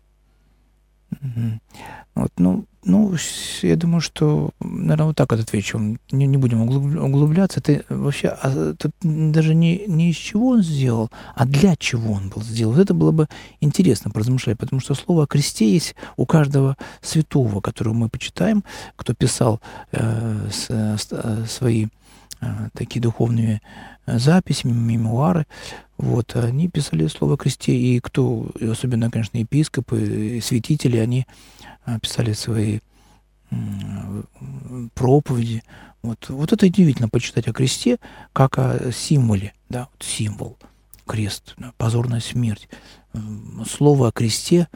[2.14, 3.14] Вот, ну, ну,
[3.62, 5.78] я думаю, что, наверное, вот так вот отвечу.
[6.12, 7.60] Не, не будем углуб- углубляться.
[7.60, 12.28] Это вообще а, тут даже не, не из чего он сделал, а для чего он
[12.28, 12.74] был сделан.
[12.74, 13.26] Вот это было бы
[13.60, 18.64] интересно поразмышлять, потому что слово о кресте есть у каждого святого, которого мы почитаем,
[18.96, 19.60] кто писал
[19.92, 21.86] э, с- э, э, свои
[22.72, 23.60] такие духовные
[24.06, 25.46] э, записи, мемуары.
[25.96, 31.26] Вот, они писали слово кресте, и кто, особенно, конечно, епископы, святители, они
[31.86, 32.80] э, писали свои
[34.94, 35.62] проповеди.
[36.02, 37.98] Вот, вот это удивительно почитать о кресте,
[38.32, 40.58] как о символе, да, символ,
[41.06, 42.68] крест, позорная смерть.
[43.64, 44.68] Слово о кресте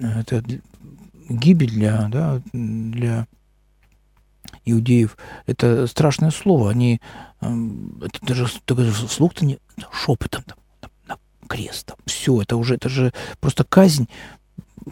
[0.00, 0.44] это
[1.28, 3.26] гибель для, да, для
[4.70, 5.16] иудеев.
[5.46, 6.70] Это страшное слово.
[6.70, 7.00] Они
[7.40, 9.58] эм, это даже, даже вслух-то не
[9.92, 11.86] шепотом там, там, на крест.
[11.86, 14.08] Там, все, это уже это же просто казнь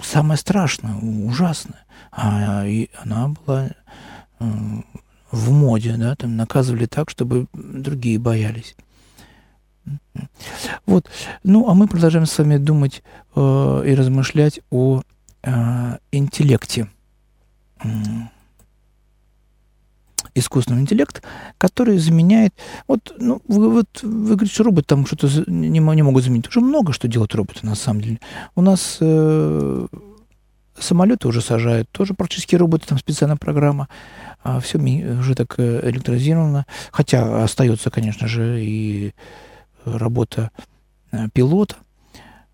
[0.02, 1.84] самое страшное, ужасное.
[2.12, 3.70] А и она была
[4.40, 4.44] э,
[5.30, 8.76] в моде, да, там наказывали так, чтобы другие боялись.
[10.86, 11.08] Вот.
[11.44, 13.02] Ну, а мы продолжаем с вами думать
[13.34, 15.02] э, и размышлять о
[15.42, 16.88] э, интеллекте.
[20.26, 20.32] М.
[20.34, 21.22] Искусственный интеллект,
[21.58, 22.54] который заменяет...
[22.88, 26.48] Вот, ну, вы, вот, вы говорите, что роботы там что-то не, не могут заменить.
[26.48, 28.20] Уже много что делают роботы, на самом деле.
[28.54, 29.86] У нас э,
[30.78, 33.88] самолеты уже сажают, тоже практически роботы, там специальная программа.
[34.42, 36.66] А все уже так э, электризировано.
[36.92, 39.12] Хотя остается, конечно же, и
[39.84, 40.50] работа
[41.12, 41.76] э, пилота.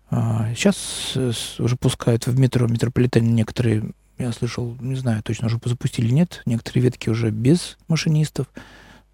[0.09, 5.23] А, Сейчас э, с- уже пускают в метро, в метрополитене некоторые, я слышал, не знаю,
[5.23, 8.47] точно уже запустили, нет, некоторые ветки уже без машинистов.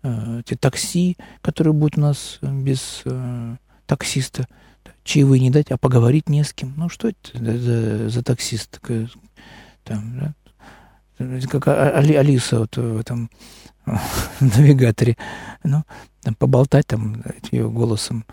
[0.03, 4.47] Э, Те такси, которые будут у нас э, без э, таксиста.
[5.03, 6.73] Чаевые не дать, а поговорить не с кем.
[6.77, 7.17] Ну, что это
[7.59, 8.79] за, за- таксист?
[9.83, 10.33] Там, да?
[11.49, 13.29] Как А- Али- Алиса вот в этом
[14.39, 15.17] навигаторе.
[15.63, 15.83] Ну,
[16.21, 18.25] там, поболтать там ее голосом.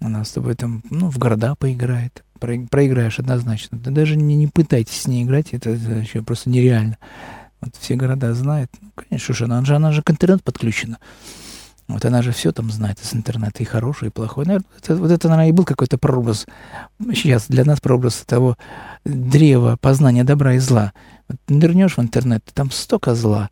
[0.00, 2.22] Она с тобой там, ну, в города поиграет.
[2.38, 3.78] Про- проиграешь однозначно.
[3.78, 6.98] Да даже не, не пытайтесь с ней играть, это, это еще просто нереально.
[7.60, 8.70] Вот все города знают.
[8.80, 10.98] Ну, конечно она, она же к интернету подключена.
[11.88, 14.46] Вот она же все там знает из интернета, и хорошее, и плохое.
[14.46, 16.46] Наверное, это, вот это, наверное, и был какой-то прообраз.
[16.98, 18.56] Сейчас для нас прообраз того
[19.04, 20.92] древа познания добра и зла.
[21.28, 23.50] Вот нырнешь в интернет, там столько зла.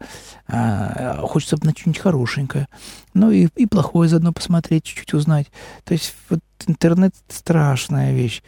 [0.49, 2.68] А, хочется на что-нибудь хорошенькое.
[3.14, 5.47] Ну и, и плохое заодно посмотреть, чуть-чуть узнать.
[5.85, 8.42] То есть вот интернет страшная вещь.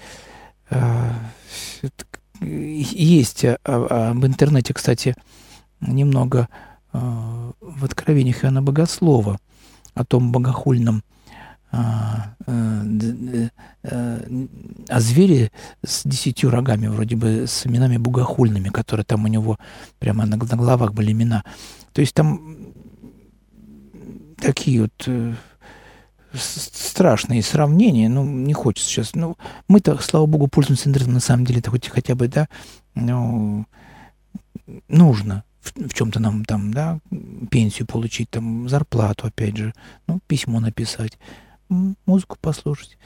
[0.68, 1.12] А,
[2.40, 5.14] есть а, а, об интернете, кстати,
[5.80, 6.48] немного
[6.92, 9.38] а, в откровениях Иоанна Богослова
[9.96, 11.02] о том богохульном
[11.72, 12.82] а, а,
[14.88, 15.50] а звере
[15.84, 19.58] с десятью рогами, вроде бы с именами богохульными, которые там у него
[19.98, 21.44] прямо на, на головах были имена.
[21.92, 22.56] То есть там
[24.38, 25.34] такие вот э,
[26.34, 29.14] страшные сравнения, ну, не хочется сейчас.
[29.14, 32.48] Ну, мы-то, слава богу, пользуемся интернетом, на самом деле, это хоть хотя бы, да,
[32.94, 33.66] ну,
[34.88, 36.98] нужно в, в чем-то нам там, да,
[37.50, 39.74] пенсию получить, там, зарплату, опять же,
[40.06, 41.18] ну, письмо написать,
[41.68, 42.98] музыку послушать.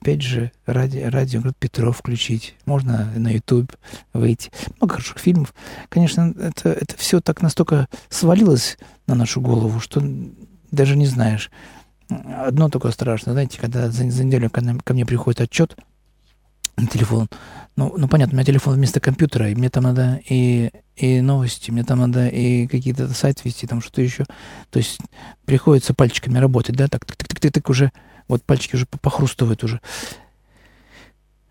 [0.00, 2.56] Опять же, ради, радио говорит, Петров включить.
[2.66, 3.72] Можно на YouTube
[4.12, 4.50] выйти.
[4.78, 5.54] Много хороших фильмов.
[5.88, 10.02] Конечно, это, это все так настолько свалилось на нашу голову, что
[10.70, 11.50] даже не знаешь.
[12.08, 15.76] Одно такое страшное, знаете, когда за, за неделю ко, ко мне приходит отчет
[16.76, 17.28] на телефон,
[17.76, 21.72] ну, ну, понятно, у меня телефон вместо компьютера, и мне там надо и, и новости,
[21.72, 24.24] мне там надо и какие-то сайты вести, там что-то еще.
[24.70, 25.00] То есть
[25.44, 27.90] приходится пальчиками работать, да, так, так, так, так, так, так уже,
[28.28, 29.80] вот пальчики уже похрустывают уже.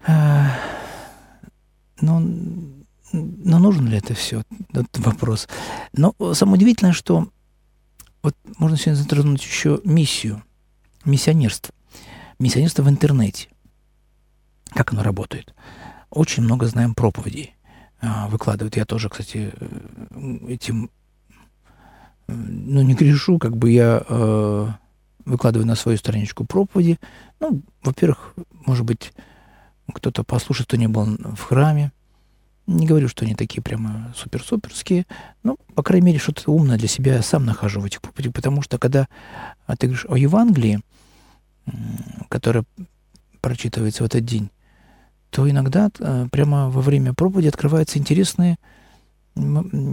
[0.05, 0.55] А,
[1.99, 2.19] ну,
[3.12, 4.43] но нужно ли это все?
[4.71, 5.47] Этот вопрос.
[5.91, 7.27] Но самое удивительное, что
[8.21, 10.41] вот можно сегодня затронуть еще миссию,
[11.03, 11.73] миссионерство.
[12.39, 13.49] Миссионерство в интернете.
[14.69, 15.53] Как оно работает?
[16.13, 17.56] Очень много знаем проповедей.
[17.99, 18.78] А, выкладывают.
[18.78, 20.91] Я тоже, кстати, э, этим
[22.28, 24.67] ну, не грешу, как бы я э,
[25.26, 26.99] выкладываю на свою страничку проповеди.
[27.39, 29.12] Ну, во-первых, может быть,
[29.91, 31.91] кто-то послушает, кто не был в храме,
[32.67, 35.06] не говорю, что они такие прямо супер-суперские,
[35.41, 38.62] но, по крайней мере, что-то умное для себя я сам нахожу в этих проповедях, потому
[38.62, 39.08] что когда
[39.65, 40.80] а, ты говоришь о Евангелии,
[42.30, 42.63] которое
[43.41, 44.49] прочитывается в этот день,
[45.33, 48.57] то иногда а, прямо во время проповеди открываются интересные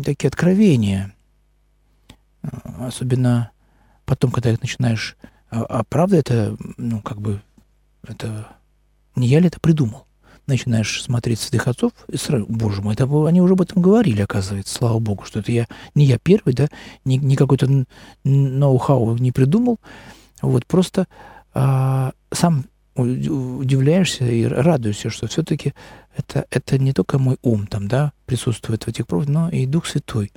[0.04, 1.14] такие откровения.
[2.42, 3.50] А, особенно
[4.04, 5.16] потом, когда начинаешь...
[5.50, 7.40] А, а правда это, ну, как бы,
[8.06, 8.48] это...
[9.16, 10.06] Не я ли это придумал?
[10.46, 14.74] начинаешь смотреть святых отцов, и сразу, боже мой, это, они уже об этом говорили, оказывается,
[14.74, 16.66] слава богу, что это я, не я первый, да,
[17.04, 17.68] не, не какой-то
[18.24, 19.78] ноу-хау не придумал,
[20.42, 21.06] вот, просто
[21.54, 22.64] а, сам
[23.00, 25.74] удивляешься и радуешься, что все-таки
[26.16, 29.86] это, это не только мой ум там, да, присутствует в этих проповедях, но и Дух
[29.86, 30.32] Святой.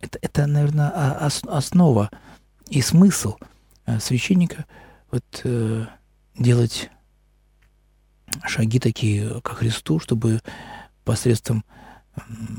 [0.00, 0.90] Это, это наверное,
[1.48, 2.10] основа
[2.68, 3.36] и смысл
[3.86, 4.66] э, священника
[5.10, 5.86] вот, э,
[6.38, 6.90] делать
[8.46, 10.40] шаги такие ко Христу, чтобы
[11.04, 11.64] посредством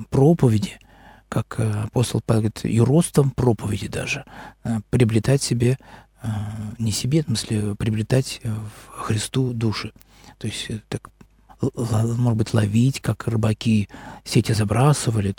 [0.10, 0.80] проповеди,
[1.30, 4.26] как э, апостол Павел говорит, и ростом проповеди даже,
[4.64, 5.78] э, приобретать себе,
[6.78, 9.94] не себе, в смысле, приобретать в Христу души.
[10.38, 11.10] То есть так,
[11.62, 13.90] может быть, ловить, как рыбаки
[14.24, 15.36] сети забрасывали,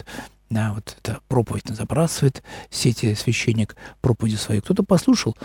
[0.50, 4.60] да, вот эта проповедь забрасывает сети священник проповеди своей.
[4.60, 5.36] Кто-то послушал,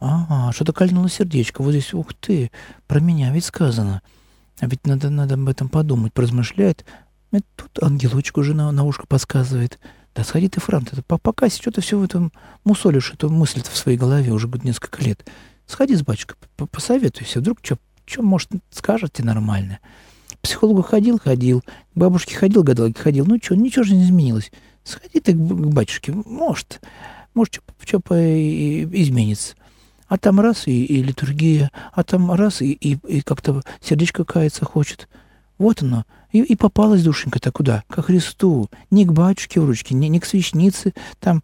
[0.00, 2.50] ага, что-то кольнуло сердечко, вот здесь, ух ты,
[2.86, 4.02] про меня ведь сказано–
[4.60, 6.84] а ведь надо, надо об этом подумать, поразмышляет.
[7.32, 9.78] И тут ангелочку жена на ушко подсказывает.
[10.16, 12.32] Да сходи ты, Франт, это по пока что-то все в этом
[12.64, 15.28] мусолишь, эту мысль в своей голове уже несколько лет.
[15.66, 17.76] Сходи с батюшкой, посоветуйся, вдруг что,
[18.06, 19.78] что может, скажете нормально.
[20.30, 23.26] К психологу ходил, ходил, к бабушке ходил, гадалке ходил.
[23.26, 24.50] Ну что, ничего же не изменилось.
[24.84, 26.80] Сходи ты к батюшке, может,
[27.34, 29.54] может, что изменится
[30.08, 34.64] а там раз и, и литургия, а там раз и, и, и как-то сердечко каяться
[34.64, 35.08] хочет.
[35.58, 36.04] Вот оно.
[36.32, 37.84] И, и попалась душенька-то куда?
[37.88, 38.68] Ко Христу.
[38.90, 41.42] Не к батюшке в ручке, не, не к свечнице там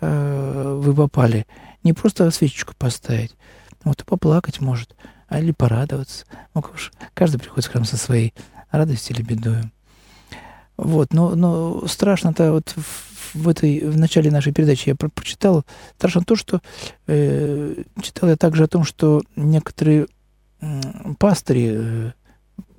[0.00, 1.46] э, вы попали.
[1.82, 3.34] Не просто свечечку поставить.
[3.84, 4.94] Вот и поплакать может.
[5.28, 6.26] А или порадоваться.
[6.54, 6.64] Ну,
[7.14, 8.34] каждый приходит в храм со своей
[8.70, 9.70] радостью или бедою.
[10.76, 12.74] Вот, но, но страшно-то вот
[13.34, 15.64] в этой в начале нашей передачи я прочитал
[15.96, 16.60] страшно то, что
[17.06, 20.06] э, читал я также о том, что некоторые
[21.18, 22.12] пастыри э,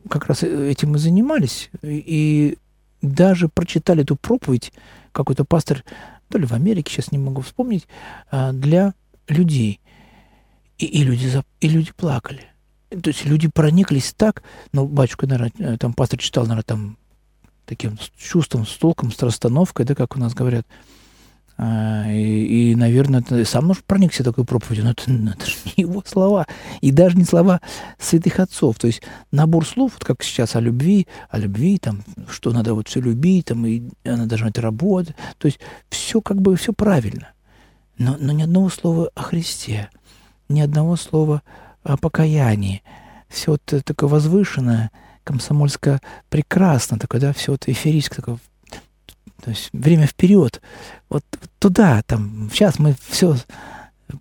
[0.10, 2.58] как раз этим и занимались и
[3.02, 4.72] даже прочитали эту проповедь
[5.12, 5.84] какой-то пастор,
[6.30, 7.88] то ли в Америке, сейчас не могу вспомнить,
[8.32, 8.94] э, для
[9.28, 9.80] людей.
[10.78, 11.30] И, и, люди,
[11.60, 12.48] и люди плакали.
[12.90, 16.98] То есть люди прониклись так, ну, батюшка, наверное, э, там пастор читал, наверное, там
[17.66, 20.66] таким чувством, с толком, с расстановкой, да, как у нас говорят.
[21.56, 25.56] А, и, и, наверное, ты сам может проникся такой проповедью, но это, ну, это же
[25.66, 26.48] не его слова,
[26.82, 27.62] и даже не слова
[28.00, 28.80] святых отцов.
[28.80, 29.02] То есть
[29.32, 33.46] набор слов, вот как сейчас о любви, о любви, там, что надо вот все любить,
[33.46, 35.16] там, и она должна это работать.
[35.38, 37.30] То есть все как бы, все правильно.
[37.98, 39.90] Но, но ни одного слова о Христе,
[40.50, 41.44] ни одного слова
[41.84, 42.82] о покаянии.
[43.30, 44.92] Все вот такое возвышенное,
[45.24, 48.40] комсомольско прекрасно, такое, да, все вот эфирическое, такое
[49.44, 50.62] то есть время вперед.
[51.10, 51.24] Вот
[51.60, 53.36] туда, там, сейчас мы все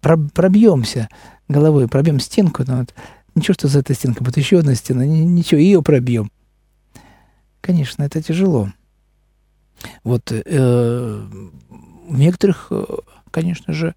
[0.01, 1.09] пробьемся
[1.49, 2.65] головой, пробьем стенку.
[2.67, 2.95] Но вот,
[3.37, 6.33] ничего, что за этой стенкой будет еще одна стена, ничего, ее пробьем.
[7.61, 8.73] Конечно, это тяжело.
[10.03, 11.27] Вот э,
[12.09, 12.85] в некоторых, э,
[13.31, 13.95] конечно же,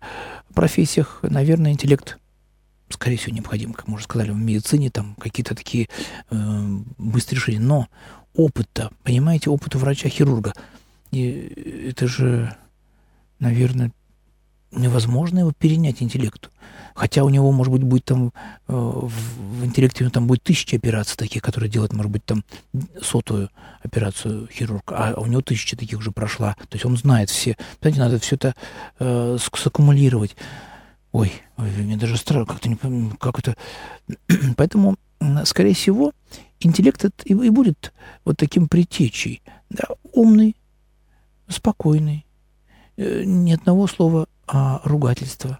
[0.54, 2.20] профессиях, наверное, интеллект
[2.90, 5.90] скорее всего, необходим, как мы уже сказали, в медицине, там какие-то такие
[6.30, 6.36] э,
[7.00, 7.60] быстрые решения.
[7.60, 7.88] Но
[8.36, 10.54] опыт-то, понимаете, опыт у врача-хирурга–
[11.16, 12.56] и это же,
[13.40, 13.92] наверное,
[14.72, 16.50] невозможно его перенять интеллекту.
[16.94, 18.34] Хотя у него, может быть, будет там
[18.68, 22.44] э, в интеллекте там будет тысяча операций таких, которые делают, может быть, там
[23.02, 23.50] сотую
[23.82, 26.56] операцию хирург, а у него тысяча таких уже прошла.
[26.70, 27.58] То есть он знает все.
[27.80, 28.56] Понимаете, надо все это
[29.00, 30.36] э, саккумулировать.
[31.12, 33.56] Ой, ой, мне даже страшно, как-то не помню, как это.
[34.58, 34.96] Поэтому,
[35.46, 36.12] скорее всего,
[36.60, 37.94] интеллект и будет
[38.24, 39.42] вот таким притечей.
[39.70, 40.56] Да, умный,
[41.48, 42.26] спокойный,
[42.98, 45.60] э, ни одного слова а ругательства,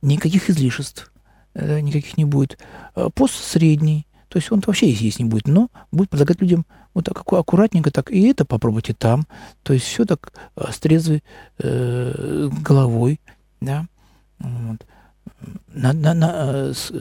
[0.00, 1.12] никаких излишеств,
[1.54, 2.58] э, никаких не будет.
[2.94, 7.04] Э, пост средний, то есть он вообще есть не будет, но будет предлагать людям вот
[7.04, 9.26] так аккуратненько, так и это попробуйте там.
[9.62, 11.22] То есть все так с трезвой
[11.58, 13.20] э, головой,
[13.60, 13.86] да.
[14.38, 14.86] Вот.
[15.68, 16.92] На, на, на, с,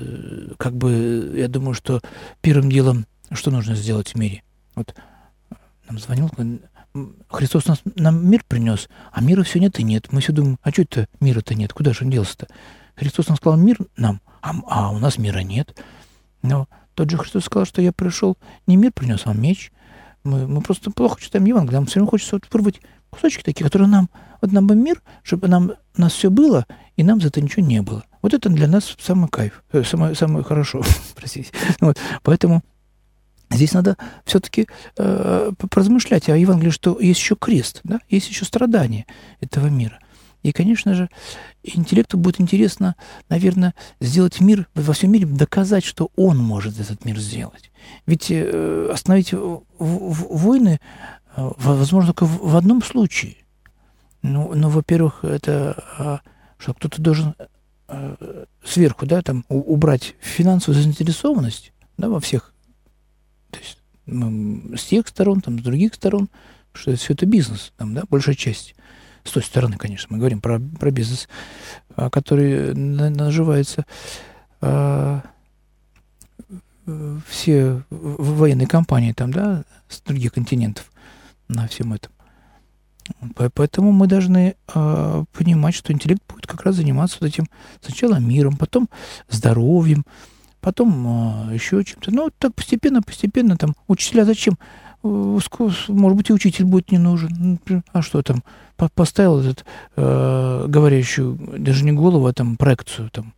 [0.57, 2.01] как бы, я думаю, что
[2.41, 4.43] первым делом, что нужно сделать в мире?
[4.75, 4.95] Вот
[5.87, 6.29] нам звонил
[7.29, 10.11] Христос нас, нам мир принес, а мира все нет и нет.
[10.11, 11.73] Мы все думаем, а что это мира-то нет?
[11.73, 12.47] Куда же он делся-то?
[12.95, 15.77] Христос нам сказал мир нам, а, а у нас мира нет.
[16.41, 18.37] Но тот же Христос сказал, что я пришел,
[18.67, 19.71] не мир принес, а меч.
[20.23, 23.87] Мы, мы просто плохо читаем Евангелие, нам все равно хочется вот вырвать кусочки такие, которые
[23.87, 24.09] нам,
[24.41, 26.65] вот нам бы мир, чтобы нам, у нас все было,
[26.95, 28.03] и нам за это ничего не было.
[28.21, 30.83] Вот это для нас самый кайф, э, самое, самое хорошо,
[31.15, 31.51] простите.
[31.79, 32.61] Вот, поэтому
[33.51, 37.99] Здесь надо все-таки э, поразмышлять о Евангелии, что есть еще крест, да?
[38.09, 39.05] есть еще страдания
[39.41, 39.99] этого мира.
[40.41, 41.09] И, конечно же,
[41.61, 42.95] интеллекту будет интересно,
[43.29, 47.71] наверное, сделать мир во всем мире, доказать, что он может этот мир сделать.
[48.07, 49.33] Ведь э, остановить
[49.77, 50.79] войны
[51.35, 53.35] э, возможно только в, в одном случае.
[54.23, 56.17] Ну, ну во-первых, это э,
[56.57, 57.35] что кто-то должен
[57.87, 62.50] э, сверху, да, там убрать финансовую заинтересованность да, во всех
[64.11, 66.29] с тех сторон, там, с других сторон,
[66.73, 68.75] что все это бизнес, там, да, большая часть.
[69.23, 71.29] С той стороны, конечно, мы говорим про, про бизнес,
[71.95, 73.85] а, который наживается
[74.61, 75.21] а,
[77.27, 80.91] все военные компании там, да, с других континентов
[81.47, 82.11] на всем этом.
[83.55, 87.47] Поэтому мы должны э, понимать, что интеллект будет как раз заниматься вот этим
[87.81, 88.89] сначала миром, потом
[89.29, 90.05] здоровьем,
[90.61, 92.11] потом а, еще чем-то.
[92.11, 93.75] Ну, так постепенно, постепенно там.
[93.87, 94.57] Учителя зачем?
[95.03, 97.59] Может быть, и учитель будет не нужен.
[97.67, 98.43] Ну, а что там?
[98.93, 103.33] Поставил этот э, говорящую, даже не голову, а там проекцию там.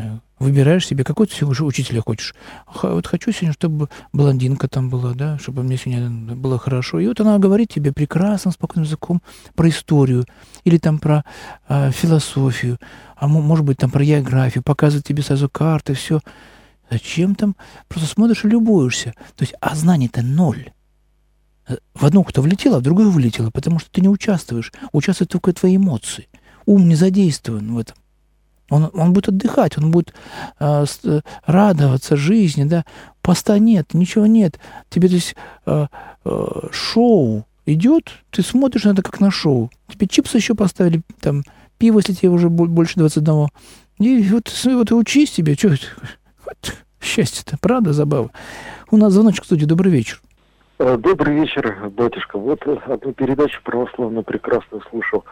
[0.00, 2.34] Э, выбираешь себе, какой ты сегодня учителя хочешь.
[2.82, 6.98] Вот хочу сегодня, чтобы блондинка там была, да, чтобы мне сегодня было хорошо.
[6.98, 9.20] И вот она говорит тебе прекрасным, спокойным языком
[9.54, 10.24] про историю
[10.64, 11.24] или там про
[11.68, 12.78] э, философию,
[13.16, 16.20] а может быть там про географию, показывает тебе сразу карты, все.
[16.90, 17.54] Зачем там?
[17.88, 19.12] Просто смотришь и любуешься.
[19.36, 20.72] То есть, а знаний-то ноль.
[21.68, 24.72] Э, в одну кто влетело, а в другую вылетело, потому что ты не участвуешь.
[24.92, 26.28] Участвуют только твои эмоции.
[26.64, 27.96] Ум не задействован в этом.
[28.70, 30.14] Он, он будет отдыхать, он будет
[30.58, 32.84] э, э, радоваться жизни, да.
[33.20, 34.58] Поста нет, ничего нет.
[34.88, 35.86] Тебе то есть э,
[36.24, 39.70] э, шоу идет, ты смотришь на это как на шоу.
[39.88, 41.42] Тебе чипсы еще поставили, там,
[41.78, 43.48] пиво, если тебе уже больше 21.
[43.98, 45.70] И вот, вот и учись тебе, что
[46.46, 48.30] вот, счастье-то, правда, забава.
[48.90, 50.22] У нас звоночек в добрый вечер.
[50.78, 52.38] Э, добрый вечер, батюшка.
[52.38, 55.24] Вот одну передачу православную прекрасно слушал.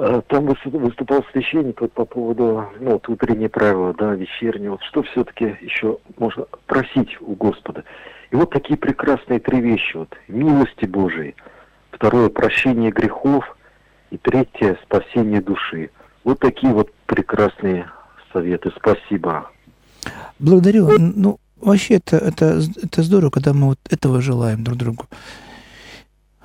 [0.00, 4.70] Э, там выступал священник вот по поводу, ну, вот утренние правила, да, вечерние.
[4.70, 7.82] Вот что все-таки еще можно просить у Господа.
[8.30, 9.96] И вот такие прекрасные три вещи.
[9.96, 11.34] Вот милости Божией.
[11.90, 13.44] Второе, прощение грехов.
[14.10, 15.90] И третье, спасение души.
[16.22, 17.90] Вот такие вот прекрасные
[18.32, 18.70] советы.
[18.76, 19.50] Спасибо.
[20.38, 20.88] Благодарю.
[20.96, 25.06] Ну, вообще это, это, это здорово, когда мы вот этого желаем друг другу.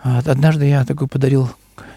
[0.02, 1.50] Однажды я такой подарил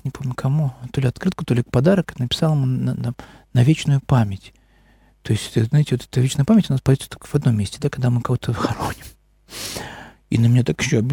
[0.06, 3.14] не помню кому, то ли открытку, то ли подарок, написал ему на, на,
[3.52, 4.54] на вечную память.
[5.22, 7.90] То есть, знаете, вот эта вечная память у нас появится только в одном месте, да,
[7.90, 9.04] когда мы кого-то хороним.
[10.30, 11.04] И на меня так еще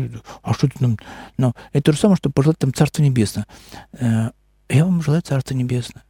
[0.41, 0.97] а что ты там?
[1.37, 3.45] Но это то же самое, что пожелать там Царство Небесное.
[3.93, 4.31] Э,
[4.69, 6.03] я вам желаю Царство Небесное.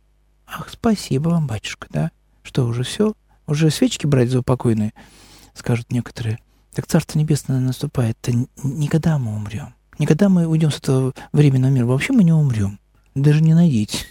[0.47, 2.11] Ах, спасибо вам, батюшка, да?
[2.43, 3.13] Что, уже все?
[3.47, 4.93] Уже свечки брать за упокойные?
[5.53, 6.39] Скажут некоторые.
[6.73, 8.17] Так Царство Небесное наступает.
[8.21, 9.75] Это никогда мы умрем.
[9.99, 11.85] Никогда мы уйдем с этого временного мира.
[11.85, 12.79] Вообще мы не умрем.
[13.15, 14.05] Даже не надейтесь.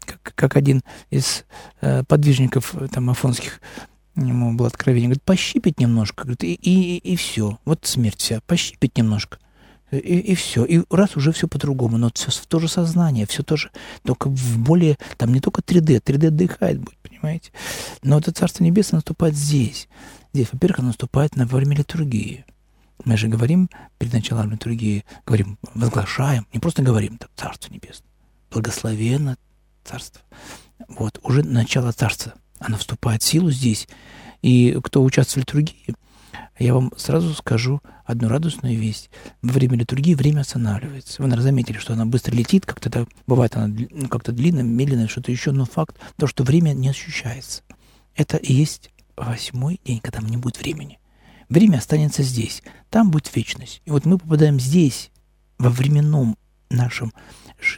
[0.00, 1.44] Как, как один из
[1.82, 3.60] э, подвижников там афонских
[4.16, 7.58] ему было откровение, говорит, пощипить немножко, говорит, и, и, и все.
[7.64, 9.38] Вот смерть вся, пощипить немножко.
[9.90, 10.64] И, и все.
[10.64, 13.70] И раз уже все по-другому, но все в то же сознание, все тоже,
[14.04, 17.50] только в более, там не только 3D, 3D отдыхает будет, понимаете?
[18.02, 19.88] Но это Царство Небесное наступает здесь.
[20.32, 22.44] Здесь, во-первых, оно наступает на время литургии.
[23.04, 28.10] Мы же говорим перед началом литургии, говорим, возглашаем, не просто говорим, так, Царство Небесное,
[28.50, 29.36] благословенно
[29.84, 30.22] Царство.
[30.88, 33.88] Вот, уже начало Царства она вступает в силу здесь.
[34.42, 35.96] И кто участвует в литургии,
[36.58, 39.10] я вам сразу скажу одну радостную весть.
[39.42, 41.20] Во время литургии время останавливается.
[41.20, 45.08] Вы, наверное, заметили, что она быстро летит, как-то это, бывает она ну, как-то длинно, медленно,
[45.08, 47.62] что-то еще, но факт то, что время не ощущается.
[48.14, 50.98] Это и есть восьмой день, когда не будет времени.
[51.48, 53.82] Время останется здесь, там будет вечность.
[53.84, 55.10] И вот мы попадаем здесь,
[55.58, 56.36] во временном
[56.70, 57.12] нашем,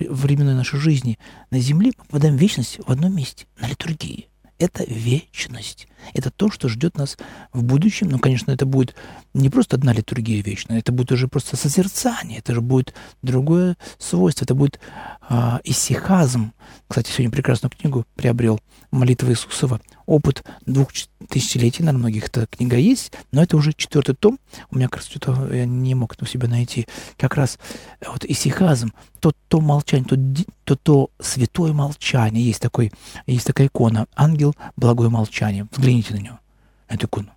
[0.01, 1.19] временной нашей жизни
[1.51, 4.29] на земле, мы попадаем в вечность в одном месте, на литургии
[4.63, 5.89] это вечность.
[6.15, 7.19] Это то, что ждет нас
[7.53, 8.09] в будущем.
[8.09, 8.95] Ну, конечно, это будет
[9.35, 14.45] не просто одна литургия вечная, это будет уже просто созерцание, это же будет другое свойство,
[14.45, 14.79] это будет
[15.21, 16.53] а, исихазм.
[16.89, 18.61] Кстати, сегодня прекрасную книгу приобрел
[18.91, 19.81] «Молитва Иисусова».
[20.07, 20.89] Опыт двух
[21.29, 24.39] тысячелетий, на многих эта книга есть, но это уже четвертый том.
[24.71, 26.87] У меня как раз что-то я не мог у себя найти.
[27.17, 27.59] Как раз
[28.07, 32.45] вот исихазм, то, то молчание, то, то, то святое молчание.
[32.45, 32.93] Есть, такой,
[33.27, 35.67] есть такая икона «Ангел, благое молчание».
[35.71, 36.41] Взгляните на него,
[36.89, 37.31] эту икону.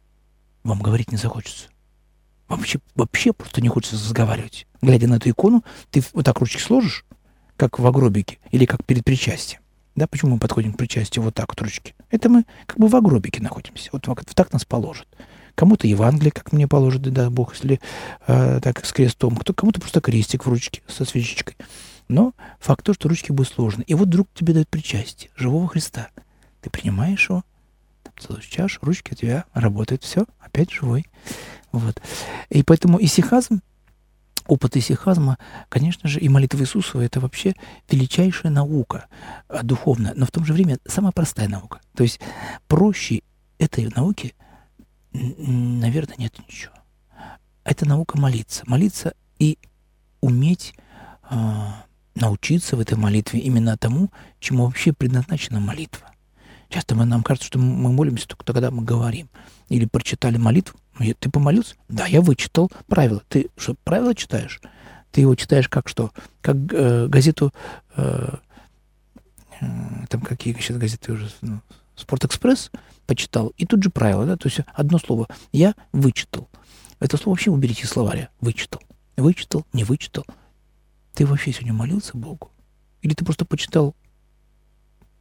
[0.63, 1.67] Вам говорить не захочется.
[2.47, 4.67] Вообще, вообще просто не хочется разговаривать.
[4.81, 7.05] Глядя на эту икону, ты вот так ручки сложишь,
[7.57, 9.61] как в агробике или как перед причастием.
[9.95, 11.94] Да, почему мы подходим к причастию вот так вот ручки?
[12.09, 13.89] Это мы как бы в агробике находимся.
[13.91, 15.07] Вот, так нас положат.
[15.55, 17.79] Кому-то Евангелие, как мне положит, да, Бог, если
[18.27, 21.55] э, так с крестом, кто кому-то просто крестик в ручке со свечечкой.
[22.07, 23.83] Но факт то, что ручки будут сложены.
[23.87, 26.09] И вот вдруг тебе дают причастие живого Христа.
[26.61, 27.43] Ты принимаешь его,
[28.19, 31.05] целуешь чашу, ручки у тебя работают, все, опять живой.
[31.71, 32.01] Вот.
[32.49, 33.61] И поэтому исихазм
[34.47, 35.37] опыт исихазма,
[35.69, 37.53] конечно же, и молитва Иисусова— это вообще
[37.89, 39.07] величайшая наука
[39.47, 41.79] а, духовная, но в то же время самая простая наука.
[41.95, 42.19] То есть
[42.67, 43.21] проще
[43.57, 44.35] этой науки,
[45.11, 46.73] наверное, нет ничего.
[47.63, 48.63] Это наука молиться.
[48.67, 49.57] Молиться и
[50.21, 50.73] уметь
[51.29, 51.35] э,
[52.15, 56.11] научиться в этой молитве именно тому, чему вообще предназначена молитва.
[56.69, 59.29] Часто мы, нам кажется, что мы молимся только тогда, мы говорим.
[59.69, 60.77] Или прочитали молитву.
[61.19, 61.75] Ты помолился?
[61.89, 63.21] Да, я вычитал правила.
[63.29, 64.61] Ты что, правила читаешь?
[65.11, 66.11] Ты его читаешь как что?
[66.41, 67.53] Как э, газету...
[67.95, 68.35] Э,
[69.61, 69.65] э,
[70.09, 71.29] там какие сейчас газеты уже...
[71.41, 71.61] Ну,
[71.95, 72.71] Спортэкспресс
[73.05, 76.49] почитал, и тут же правила, да, то есть одно слово «я вычитал».
[76.99, 78.29] Это слово вообще уберите из словаря.
[78.39, 78.81] Вычитал.
[79.17, 80.25] Вычитал, не вычитал.
[81.13, 82.51] Ты вообще сегодня молился Богу?
[83.01, 83.95] Или ты просто почитал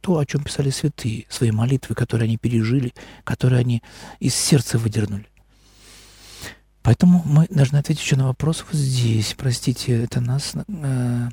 [0.01, 3.81] то, о чем писали святые, свои молитвы, которые они пережили, которые они
[4.19, 5.27] из сердца выдернули.
[6.83, 9.33] Поэтому мы должны ответить еще на вопрос вот здесь.
[9.35, 11.29] Простите, это нас, э,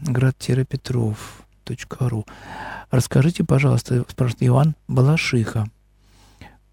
[1.64, 2.26] град-петров.ру.
[2.90, 5.66] Расскажите, пожалуйста, спрашивает Иван Балашиха,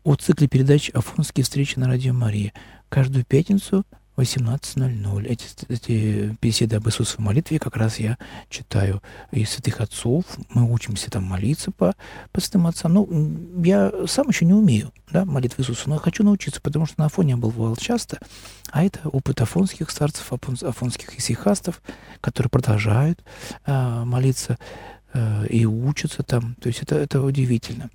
[0.03, 2.53] о цикле передач «Афонские встречи на Радио Марии».
[2.89, 3.85] Каждую пятницу
[4.19, 5.27] 18.00.
[5.27, 8.17] Эти, эти беседы об Иисусовой молитве как раз я
[8.49, 9.01] читаю
[9.31, 10.25] из святых отцов.
[10.49, 11.95] Мы учимся там молиться по,
[12.31, 12.93] по святым отцам.
[12.93, 16.99] Ну, я сам еще не умею, да, молитвы Иисуса, но я хочу научиться, потому что
[16.99, 18.19] на Афоне я был бывал часто,
[18.71, 21.81] а это опыт афонских старцев, афон, афонских исихастов,
[22.21, 23.23] которые продолжают
[23.65, 24.57] э, молиться
[25.13, 26.55] э, и учатся там.
[26.55, 27.89] То есть это, это удивительно.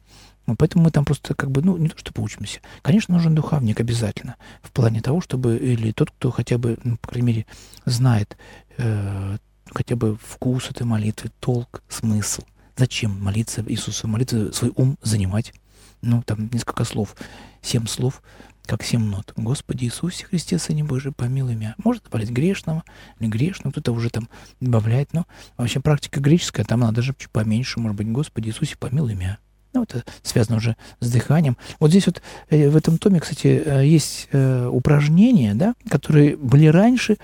[0.46, 2.60] Ну, поэтому мы там просто как бы, ну, не то, что поучимся.
[2.82, 4.36] Конечно, нужен духовник обязательно.
[4.62, 7.46] В плане того, чтобы, или тот, кто хотя бы, ну, по крайней мере,
[7.86, 8.36] знает
[8.76, 9.38] э,
[9.72, 12.42] хотя бы вкус этой молитвы, толк, смысл.
[12.76, 15.54] Зачем молиться Иисусу, молитвы, свой ум занимать?
[16.02, 17.14] Ну, там несколько слов,
[17.62, 18.20] семь слов,
[18.66, 19.32] как семь нот.
[19.36, 21.74] Господи Иисусе Христе, Сыне Божий, помилуй меня.
[21.82, 22.82] Может добавлять грешного
[23.20, 24.28] или грешного, кто-то уже там
[24.60, 25.26] добавляет, но
[25.56, 29.38] вообще практика греческая, там надо даже чуть поменьше, может быть, Господи Иисусе, помилуй меня.
[29.74, 31.56] Ну, это связано уже с дыханием.
[31.80, 36.66] Вот здесь вот э, в этом томе, кстати, э, есть э, упражнения, да, которые были
[36.66, 37.18] раньше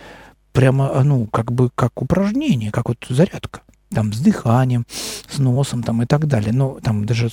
[0.53, 3.61] прямо, а, ну, как бы, как упражнение, как вот зарядка
[3.95, 4.85] там с дыханием,
[5.29, 6.53] с носом там и так далее.
[6.53, 7.31] Но там даже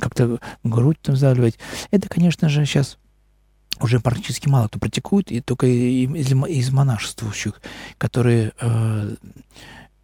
[0.00, 1.58] как-то грудь там заливать.
[1.90, 2.98] Это, конечно же, сейчас
[3.80, 7.60] уже практически мало кто практикует, и только из, из монашествующих,
[7.98, 9.14] которые э,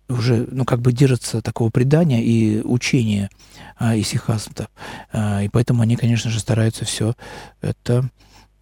[0.09, 3.30] уже, ну, как бы держатся такого предания и учения
[3.78, 4.68] э, исихастов.
[5.12, 7.14] Э, и поэтому они, конечно же, стараются все
[7.61, 8.09] это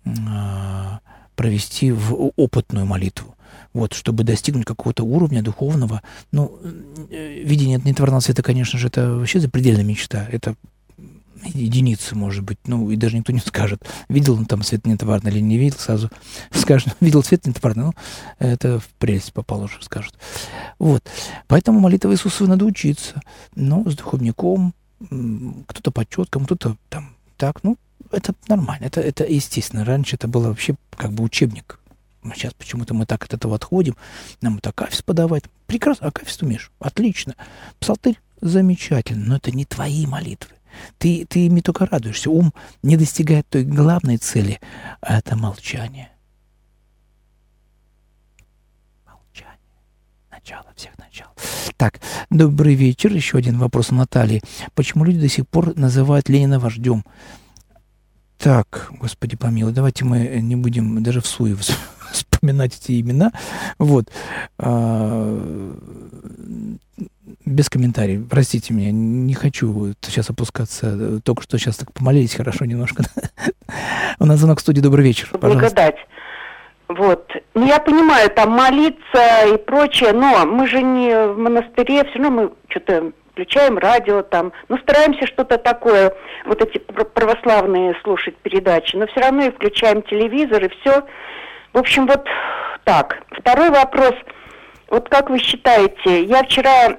[0.05, 0.11] э,
[1.37, 3.37] провести в опытную молитву
[3.77, 6.03] вот, чтобы достигнуть какого-то уровня духовного.
[6.33, 6.59] Ну,
[7.11, 10.27] э, видение нетварного света, конечно же, это вообще запредельная мечта.
[10.31, 10.57] Это
[11.45, 15.41] единицы, может быть, ну, и даже никто не скажет, видел он там свет нетварный или
[15.41, 16.11] не видел, сразу
[16.51, 17.95] скажет, видел свет нетварный, ну,
[18.39, 20.15] это в прелесть попал уже, скажут.
[20.79, 21.03] Вот.
[21.47, 23.21] Поэтому молитва Иисуса надо учиться,
[23.55, 24.75] но с духовником,
[25.67, 27.77] кто-то по четкам, кто-то там так, ну,
[28.13, 29.85] это нормально, это, это естественно.
[29.85, 31.79] Раньше это было вообще как бы учебник
[32.35, 33.97] Сейчас почему-то мы так от этого отходим.
[34.41, 35.45] Нам это акафист подавать.
[35.67, 36.71] Прекрасно, акафист умеешь.
[36.79, 37.37] Отлично.
[37.79, 40.56] Псалтырь замечательно, но это не твои молитвы.
[40.99, 42.31] Ты, ты ими только радуешься.
[42.31, 42.53] Ум
[42.83, 44.61] не достигает той главной цели,
[45.01, 46.11] а это молчание.
[49.07, 49.59] Молчание.
[50.31, 51.27] Начало всех начал.
[51.77, 52.01] Так,
[52.31, 53.13] добрый вечер.
[53.13, 54.43] Еще один вопрос у Натальи.
[54.75, 57.05] Почему люди до сих пор называют Ленина вождем?
[58.39, 61.55] Так, господи помилуй, давайте мы не будем даже в суе
[62.47, 63.33] вспоминать эти имена.
[63.79, 64.07] Вот.
[64.59, 65.39] А,
[67.45, 68.29] без комментариев.
[68.31, 71.21] Простите меня, не хочу сейчас опускаться.
[71.23, 73.05] Только что сейчас так помолились хорошо немножко.
[74.21, 74.81] У нас звонок в студии.
[74.81, 75.29] Добрый вечер.
[75.33, 75.97] Благодать.
[76.89, 77.29] Вот.
[77.55, 82.31] Ну, я понимаю, там молиться и прочее, но мы же не в монастыре, все равно
[82.31, 86.15] мы что-то включаем радио там, ну, стараемся что-то такое,
[86.47, 91.03] вот эти православные слушать передачи, но все равно и включаем телевизор, и все.
[91.77, 92.27] В общем, вот
[92.85, 93.19] так.
[93.39, 94.15] Второй вопрос.
[94.89, 96.97] Вот как вы считаете, я вчера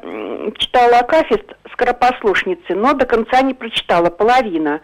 [0.60, 4.82] читала Акафист скоропослушницы, но до конца не прочитала, половина.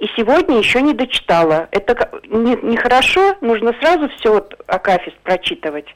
[0.00, 1.68] И сегодня еще не дочитала.
[1.70, 5.94] Это нехорошо, не, не нужно сразу все вот Акафист прочитывать.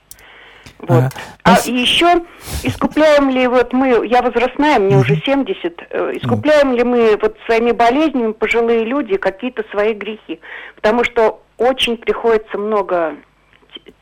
[0.79, 1.13] Вот.
[1.43, 2.23] А, а еще
[2.63, 7.73] искупляем ли вот мы, я возрастная, мне уже 70, э, искупляем ли мы вот своими
[7.73, 10.41] болезнями, пожилые люди, какие-то свои грехи?
[10.77, 13.17] Потому что очень приходится много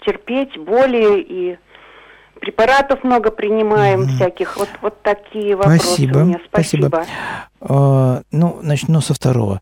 [0.05, 1.59] терпеть, боли и
[2.41, 4.57] препаратов много принимаем mm всяких.
[4.57, 6.19] Вот, вот такие вопросы Спасибо.
[6.19, 6.41] у меня.
[6.49, 6.87] Спасибо.
[6.89, 7.07] Спасибо.
[7.61, 9.61] А, ну, начну со второго.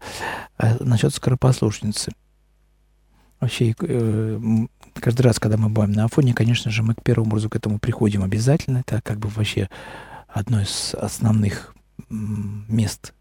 [0.59, 2.12] А, насчет скоропослушницы.
[3.40, 4.40] Вообще, э,
[4.94, 7.78] каждый раз, когда мы бываем на Афоне, конечно же, мы к первому образу к этому
[7.78, 8.78] приходим обязательно.
[8.78, 9.68] Это как бы вообще
[10.28, 11.74] одно из основных
[12.09, 13.12] мест,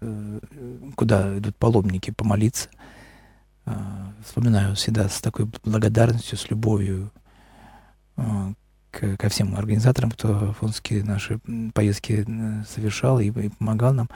[0.00, 0.40] э,
[0.96, 2.68] куда идут паломники помолиться.
[3.66, 7.10] А, вспоминаю всегда с такой благодарностью, с любовью
[8.16, 8.52] а,
[8.90, 11.40] ко всем организаторам, кто фонские наши
[11.72, 12.24] поездки
[12.68, 14.08] совершал и, и помогал нам.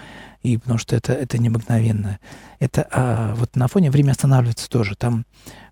[0.43, 2.19] И потому что это, это необыкновенно.
[2.61, 4.95] Это, а вот на фоне время останавливается тоже.
[4.95, 5.25] Там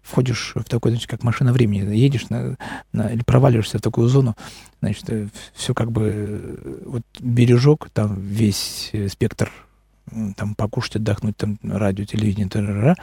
[0.03, 1.95] входишь в такой, значит, как машина времени.
[1.95, 2.57] Едешь на,
[2.93, 4.37] на, или проваливаешься в такую зону,
[4.81, 9.51] значит, э, все как бы э, вот бережок, там весь э, спектр
[10.37, 12.97] там покушать, отдохнуть, там радио, телевидение, тарара,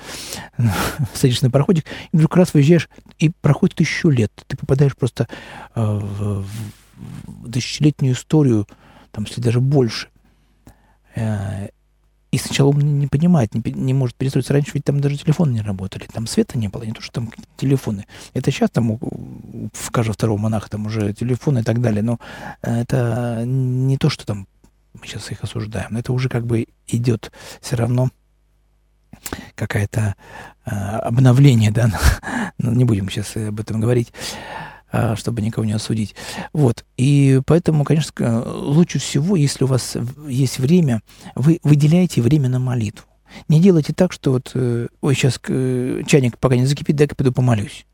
[1.14, 2.90] садишься на пароходик, и вдруг раз выезжаешь,
[3.20, 4.32] и проходит тысячу лет.
[4.48, 5.28] Ты попадаешь просто
[5.76, 8.68] э, в, в тысячелетнюю историю,
[9.12, 10.08] там, если даже больше.
[11.16, 11.70] Э,
[12.32, 14.54] и сначала он не понимает, не, не может перестроиться.
[14.54, 17.32] Раньше ведь там даже телефоны не работали, там света не было, не то, что там
[17.58, 18.08] телефоны.
[18.34, 22.20] Это сейчас там у, у, каждого второго монаха там уже телефоны и так далее, но
[22.64, 24.48] это не то, что там
[24.94, 27.32] мы сейчас их осуждаем, но это уже как бы идет
[27.62, 28.10] все равно
[29.56, 30.16] какое-то
[30.66, 31.90] э, обновление, да,
[32.58, 34.12] ну, не будем сейчас об этом говорить,
[34.92, 36.16] э, чтобы никого не осудить.
[36.52, 41.02] Вот, и поэтому, конечно, лучше всего, если у вас есть время,
[41.36, 43.06] вы выделяете время на молитву.
[43.48, 47.32] Не делайте так, что вот, э, ой, сейчас э, чайник пока не закипит, дай-ка пойду
[47.32, 47.86] помолюсь.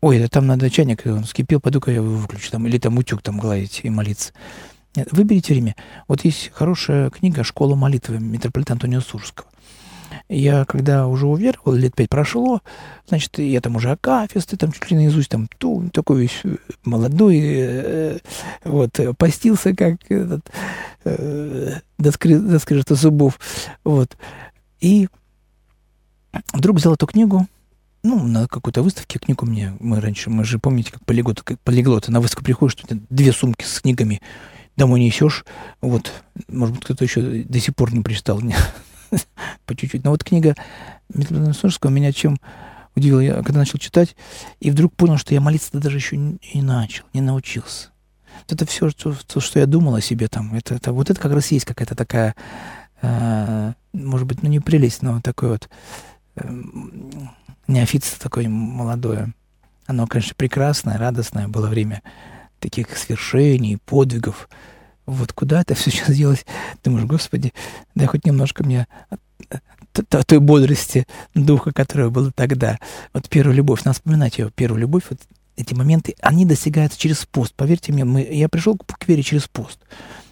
[0.00, 3.22] Ой, это там надо чайник, он скипел, пойду-ка я его выключу, там, или там утюг
[3.22, 4.32] там гладить и молиться.
[4.98, 5.76] Нет, выберите время.
[6.08, 9.46] Вот есть хорошая книга «Школа молитвы» митрополита Антонио Сурского.
[10.28, 12.62] Я, когда уже уверовал, лет пять прошло,
[13.06, 16.42] значит, я там уже акафисты, там чуть ли наизусть, там, ту, такой весь
[16.82, 18.18] молодой, э,
[18.64, 20.50] вот, постился, как этот,
[21.04, 23.38] э, до, скры, до скрежета зубов,
[23.84, 24.16] вот.
[24.80, 25.06] И
[26.52, 27.46] вдруг взял эту книгу,
[28.02, 32.20] ну, на какой-то выставке книгу мне, мы раньше, мы же, помните, как полиглоты, полиглоты, на
[32.20, 34.20] выставку приходишь, что две сумки с книгами,
[34.78, 35.44] домой несешь.
[35.82, 36.10] Вот,
[36.48, 38.40] может быть, кто-то еще до сих пор не прочитал
[39.66, 40.04] по чуть-чуть.
[40.04, 40.54] Но вот книга
[41.52, 42.38] Сурского меня чем
[42.94, 43.20] удивило.
[43.20, 44.16] Я когда начал читать,
[44.60, 47.88] и вдруг понял, что я молиться даже еще не начал, не научился.
[48.40, 51.20] Вот это все, что, то, что я думал о себе там, это, это, вот это
[51.20, 52.36] как раз есть какая-то такая,
[53.02, 55.68] э, может быть, ну не прелесть, но такой вот
[56.36, 56.48] э,
[57.66, 59.34] неофитство такое молодое.
[59.86, 62.02] Оно, конечно, прекрасное, радостное было время
[62.58, 64.48] таких свершений, подвигов.
[65.06, 66.44] Вот куда это все сейчас делось?
[66.84, 67.52] Думаешь, Господи,
[67.94, 68.86] дай хоть немножко мне
[69.92, 72.78] той бодрости духа, которая была тогда.
[73.12, 75.20] Вот первая любовь, надо вспоминать ее, первую любовь, вот
[75.56, 77.54] эти моменты, они достигаются через пост.
[77.54, 79.80] Поверьте мне, мы, я пришел к, к вере через пост.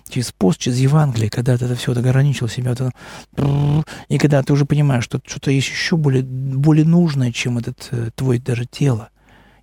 [0.09, 4.65] Через пост, через Евангелие, когда ты это все ограничил себя, вот и когда ты уже
[4.65, 9.11] понимаешь, что что-то есть еще более, более нужное, чем этот э, твой даже тело.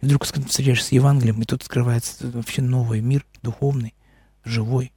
[0.04, 3.94] И вдруг встречаешься с Евангелием, и тут открывается вообще новый мир, духовный,
[4.44, 4.92] живой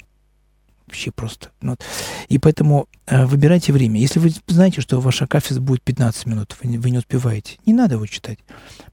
[0.85, 1.51] вообще просто.
[1.61, 1.85] Ну вот.
[2.29, 4.01] И поэтому э, выбирайте время.
[4.01, 7.73] Если вы знаете, что ваш акафист будет 15 минут, вы не, вы не успеваете, не
[7.73, 8.41] надо его читать.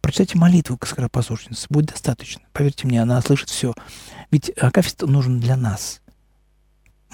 [0.02, 2.44] Прочитайте молитву к скоропослушнице, будет достаточно.
[2.52, 3.74] Поверьте мне, она слышит все.
[4.30, 6.02] Ведь акафист нужен для нас.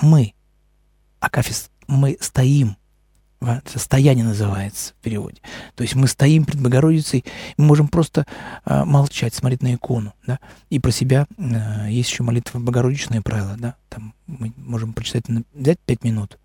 [0.02, 0.34] Мы,
[1.22, 2.76] акафист, мы стоим
[3.66, 5.38] Состояние называется в переводе.
[5.76, 7.24] То есть мы стоим перед Богородицей,
[7.58, 8.26] мы можем просто
[8.66, 10.14] э, молчать, смотреть на икону.
[10.28, 10.40] Да?
[10.70, 13.56] И про себя э, есть еще молитва Богородичное правило.
[13.58, 13.76] Да?
[13.88, 15.24] Там мы можем прочитать,
[15.54, 16.38] взять пять минут.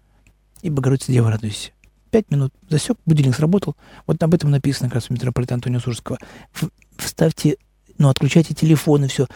[0.63, 1.73] И Богородица Дева радуйся.
[2.13, 2.55] Пять минут.
[2.69, 3.77] Засек, будильник сработал.
[4.07, 6.19] Вот об этом написано как раз у митрополита Антонио Сурского.
[6.97, 7.57] Вставьте,
[7.99, 9.27] ну, отключайте телефон и все.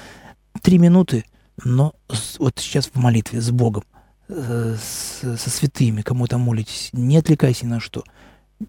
[0.63, 1.25] Три минуты,
[1.65, 1.95] но
[2.39, 3.83] вот сейчас в молитве с Богом–
[4.29, 8.05] С, со святыми, кому там молитесь, не отвлекайся ни на что.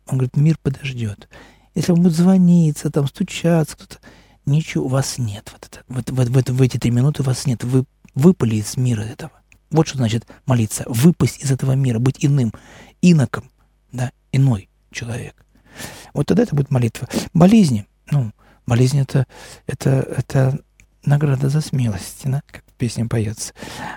[0.08, 1.28] Он говорит, мир подождет.
[1.76, 3.98] Если он будет звониться, там, стучаться, кто-то,
[4.46, 5.52] ничего, у вас нет.
[5.52, 7.64] Вот это, вот, вот, вот, в эти три минуты вас нет.
[7.64, 7.86] Вы
[8.16, 9.32] выпали из мира этого.
[9.70, 10.84] Вот что значит молиться.
[10.88, 12.54] Выпасть из этого мира, быть иным,
[13.02, 13.52] иноком,
[13.92, 15.46] да, иной человек.
[16.14, 17.08] Вот тогда это будет молитва.
[17.34, 18.32] Болезни, ну,
[18.66, 19.28] болезнь это,
[19.68, 20.60] это, это
[21.04, 22.42] награда за смелость, да?
[22.48, 23.54] как песня поется.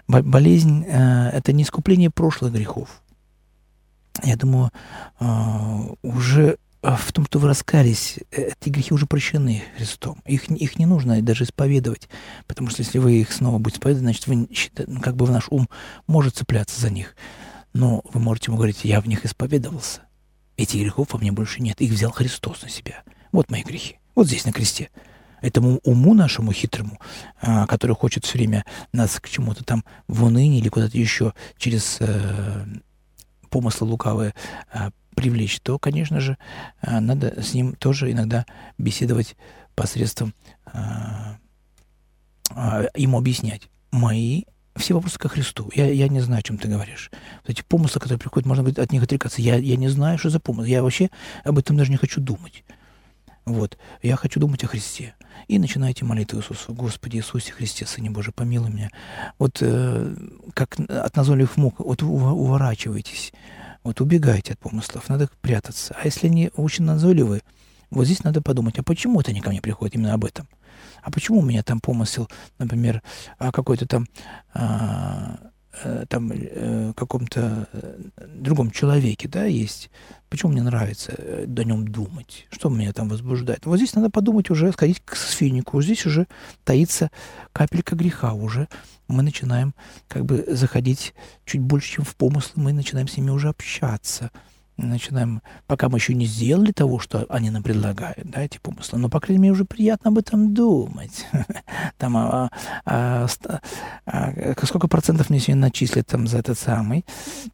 [0.06, 3.02] Болезнь э,— это не искупление прошлых грехов.
[4.22, 4.70] Я думаю,
[5.20, 10.20] э, уже в том, что вы раскались, эти грехи уже прощены Христом.
[10.26, 12.08] Их, их не нужно даже исповедовать,
[12.48, 14.48] потому что если вы их снова будете исповедовать, значит, вы,
[14.88, 15.68] ну, как бы в наш ум
[16.08, 17.14] может цепляться за них.
[17.72, 20.00] Но вы можете ему говорить, я в них исповедовался.
[20.56, 21.80] Этих грехов во мне больше нет.
[21.80, 23.04] Их взял Христос на себя.
[23.30, 23.98] Вот мои грехи.
[24.14, 24.90] Вот здесь, на кресте
[25.42, 26.98] этому уму нашему хитрому,
[27.40, 31.98] а, который хочет все время нас к чему-то там в уныние или куда-то еще через
[32.00, 32.64] э,
[33.50, 34.34] помыслы лукавые
[34.72, 36.38] э, привлечь, то, конечно же,
[36.80, 38.46] э, надо с ним тоже иногда
[38.78, 39.36] беседовать
[39.74, 40.34] посредством
[42.94, 43.68] ему объяснять.
[43.90, 44.44] Мои
[44.76, 45.70] все вопросы ко Христу.
[45.74, 47.10] Я, я не знаю, о чем ты говоришь.
[47.42, 49.42] Вот эти помыслы, которые приходят, можно быть от них отрекаться.
[49.42, 50.68] Я, я не знаю, что за помысл.
[50.68, 51.10] Я вообще
[51.44, 52.64] об этом даже не хочу думать.
[53.44, 53.76] Вот.
[54.02, 55.14] Я хочу думать о Христе.
[55.48, 56.72] И начинайте молитву Иисусу.
[56.72, 58.90] Господи Иисусе Христе, Сыне Божий, помилуй меня.
[59.38, 60.14] Вот э,
[60.54, 63.32] как от назойливых мук, вот уворачивайтесь,
[63.82, 65.96] вот убегайте от помыслов, надо прятаться.
[66.00, 67.42] А если они очень назойливые,
[67.90, 70.48] вот здесь надо подумать, а почему это они ко мне приходят именно об этом?
[71.02, 72.28] А почему у меня там помысел,
[72.58, 73.02] например,
[73.38, 74.06] о какой-то там
[74.54, 75.51] а, Э,
[76.08, 78.00] там э, каком-то э,
[78.34, 79.90] другом человеке, да, есть.
[80.28, 82.46] Почему мне нравится о нем думать?
[82.50, 83.66] Что меня там возбуждает?
[83.66, 85.80] Вот здесь надо подумать уже, сходить к сфинику.
[85.82, 86.26] Здесь уже
[86.64, 87.10] таится
[87.52, 88.32] капелька греха.
[88.32, 88.68] Уже
[89.08, 89.74] мы начинаем
[90.08, 91.14] как бы заходить
[91.44, 92.62] чуть больше, чем в помыслы.
[92.62, 94.30] Мы начинаем с ними уже общаться
[94.86, 99.08] начинаем, пока мы еще не сделали того, что они нам предлагают, да, эти помыслы, но,
[99.08, 101.26] по крайней мере, уже приятно об этом думать.
[101.98, 102.50] Там, а,
[102.84, 103.26] а,
[104.06, 107.04] а, сколько процентов мне сегодня начислят там за этот самый,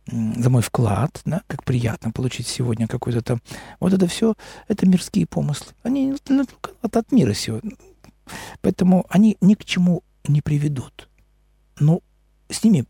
[0.06, 3.42] за мой вклад, да, как приятно получить сегодня какой-то там,
[3.80, 4.34] вот это все,
[4.68, 5.72] это мирские помыслы.
[5.82, 6.12] Они
[6.82, 7.72] от, от мира сегодня.
[8.60, 11.08] Поэтому они ни к чему не приведут.
[11.78, 12.00] Но
[12.48, 12.86] с ними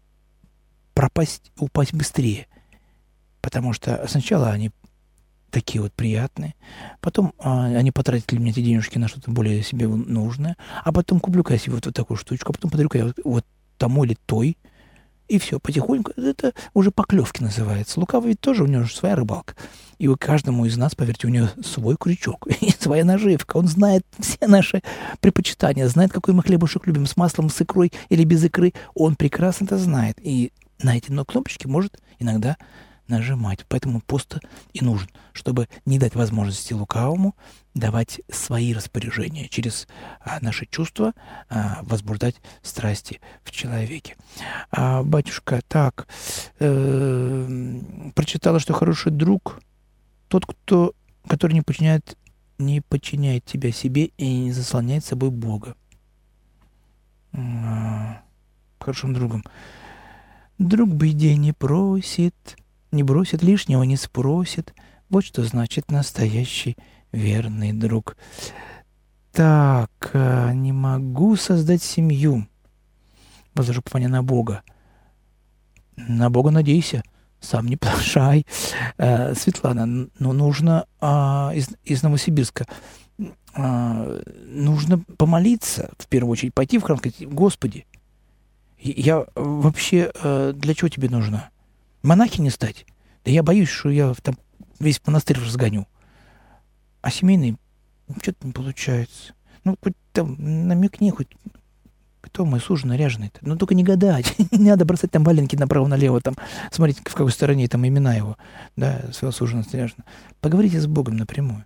[0.95, 2.47] пропасть, упасть быстрее–
[3.41, 4.70] потому что сначала они
[5.51, 6.55] такие вот приятные,
[7.01, 11.55] потом а, они потратили мне эти денежки на что-то более себе нужное, а потом куплю-ка
[11.55, 13.47] я себе вот, вот такую штучку, а потом подарю-ка я вот, вот
[13.78, 14.59] тому или той,
[15.28, 18.01] и все, потихоньку, это уже поклевки называется.
[18.01, 19.55] Лукавый ведь тоже, у него же своя рыбалка.
[19.99, 23.59] И у каждому из нас, поверьте, у него свой крючок и своя наживка.
[23.59, 24.82] Он знает все наши
[25.20, 28.72] предпочитания, знает, какой мы хлебушек любим, с маслом, с икрой или без икры.
[28.95, 30.16] Он прекрасно это знает.
[30.22, 30.51] И
[30.82, 32.57] на эти но кнопочки может иногда
[33.09, 33.65] нажимать.
[33.69, 34.39] Поэтому пост
[34.73, 37.35] и нужен, чтобы не дать возможности лукавому
[37.75, 39.87] давать свои распоряжения через
[40.21, 41.15] а, наши чувства,
[41.49, 44.17] а, возбуждать страсти в человеке.
[44.71, 46.09] А, батюшка, так,
[46.59, 47.81] э,
[48.15, 49.61] прочитала, что хороший друг
[50.29, 50.95] тот, кто,
[51.27, 52.17] который не подчиняет
[52.59, 55.77] не подчиняет тебя себе и не заслоняет собой Бога.
[57.33, 58.23] А,
[58.81, 59.45] Хорошим другом.
[60.59, 62.57] Друг беде не просит,
[62.91, 64.74] не бросит лишнего, не спросит.
[65.09, 66.76] Вот что значит настоящий
[67.12, 68.16] верный друг.
[69.32, 72.47] Так, а, не могу создать семью.
[73.55, 74.62] Возложу попание на Бога.
[75.97, 77.03] На Бога надейся
[77.41, 78.47] сам не плашай.
[78.97, 82.66] Э, Светлана, ну нужно а, из, из Новосибирска
[83.55, 87.86] а, нужно помолиться, в первую очередь, пойти в храм, сказать, Господи,
[88.78, 91.51] я вообще э, для чего тебе нужна?
[92.03, 92.86] Монахи не стать?
[93.24, 94.36] Да я боюсь, что я там
[94.78, 95.86] весь монастырь разгоню.
[97.01, 97.57] А семейный
[98.22, 99.34] что-то не получается.
[99.64, 101.28] Ну, хоть там намекни, хоть
[102.20, 103.40] кто мой суженый ряженый-то?
[103.42, 104.34] Ну, только не гадать.
[104.53, 106.36] не надо бросать там валенки направо-налево, там,
[106.70, 108.36] смотрите, в какой стороне там имена его,
[108.76, 110.05] да, своего суженого ряженого.
[110.40, 111.64] Поговорите с Богом напрямую.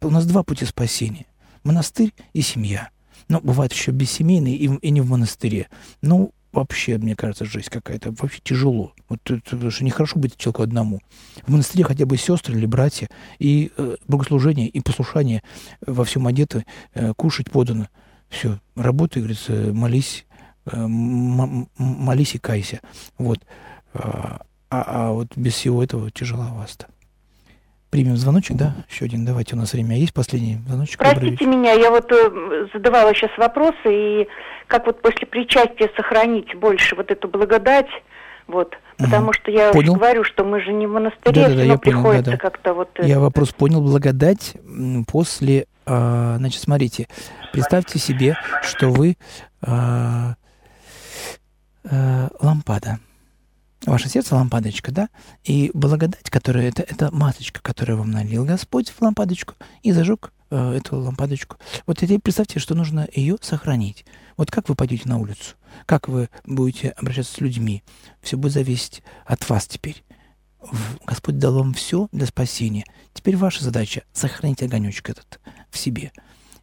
[0.00, 1.26] У нас два пути спасения.
[1.64, 2.90] Монастырь и семья.
[3.28, 5.68] Но бывает еще бессемейный и, и не в монастыре.
[6.02, 8.14] Ну, вообще, мне кажется, жизнь какая-то.
[8.18, 8.92] Вообще тяжело.
[9.08, 11.00] Вот это, потому что нехорошо быть человеку одному.
[11.46, 15.42] В монастыре хотя бы сестры или братья, и э, богослужение, и послушание
[15.86, 17.88] во всем одеты, э, кушать подано.
[18.28, 20.26] Все, работай, говорится, молись,
[20.66, 22.80] э, молись и кайся.
[23.16, 23.40] Вот.
[23.94, 26.88] А, а, а вот без всего этого тяжеловато.
[27.90, 28.74] Примем звоночек, да?
[28.90, 29.24] Еще один.
[29.24, 30.12] Давайте, у нас время есть.
[30.12, 30.98] Последний звоночек.
[30.98, 34.28] Простите меня, я вот э, задавала сейчас вопросы, и
[34.66, 37.88] как вот после причастия сохранить больше вот эту благодать,
[38.46, 39.94] вот, потому что я понял.
[39.94, 42.36] говорю, что мы же не в монастыре, да, да, да, я приходится да, да.
[42.36, 42.90] как-то вот...
[42.98, 43.20] Я это...
[43.20, 43.80] вопрос понял.
[43.80, 44.54] Благодать
[45.10, 47.08] после а, значит, смотрите,
[47.50, 49.16] представьте себе, что вы
[49.62, 50.34] а,
[51.84, 52.98] а, лампада.
[53.88, 55.08] Ваше сердце лампадочка, да?
[55.44, 60.74] И благодать, которая это, это масочка, которую вам налил Господь в лампадочку и зажег э,
[60.74, 61.56] эту лампадочку.
[61.86, 64.04] Вот теперь представьте, что нужно ее сохранить.
[64.36, 67.82] Вот как вы пойдете на улицу, как вы будете обращаться с людьми,
[68.20, 70.04] все будет зависеть от вас теперь.
[71.06, 72.84] Господь дал вам все для спасения.
[73.14, 76.12] Теперь ваша задача— сохранить огонечек этот в себе.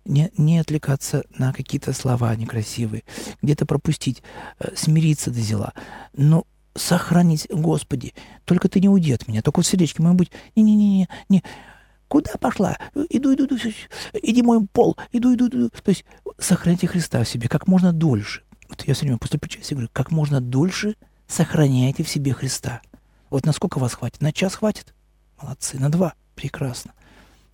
[0.06, 3.02] Не, не отвлекаться на какие-то слова некрасивые,
[3.42, 4.22] где-то пропустить,
[4.60, 5.74] э, смириться до зела.
[6.14, 6.46] Но
[6.76, 8.14] сохранить, Господи,
[8.44, 11.44] только ты не уйди от меня, только в сердечке моем быть, не-не-не, не,
[12.08, 12.78] куда пошла?
[13.10, 13.58] Иду, иду, иду,
[14.22, 15.70] иди мой пол, иду, иду, иду.
[15.70, 16.06] То есть
[16.38, 18.44] сохраните Христа в себе как можно дольше.
[18.70, 20.96] Вот я все время после причастия говорю, как можно дольше
[21.28, 22.82] сохраняйте в себе Христа.
[23.30, 24.22] Вот насколько вас хватит?
[24.22, 24.94] На час хватит?
[25.42, 25.80] Молодцы.
[25.80, 26.14] На два?
[26.36, 26.94] Прекрасно.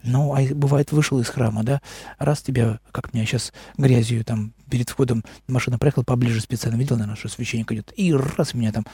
[0.03, 1.81] Ну, а бывает, вышел из храма, да,
[2.17, 7.17] раз тебя, как меня сейчас грязью там перед входом машина проехала поближе специально, видел, наверное,
[7.17, 8.85] что священник идет, и раз меня там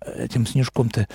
[0.00, 1.08] э, этим снежком-то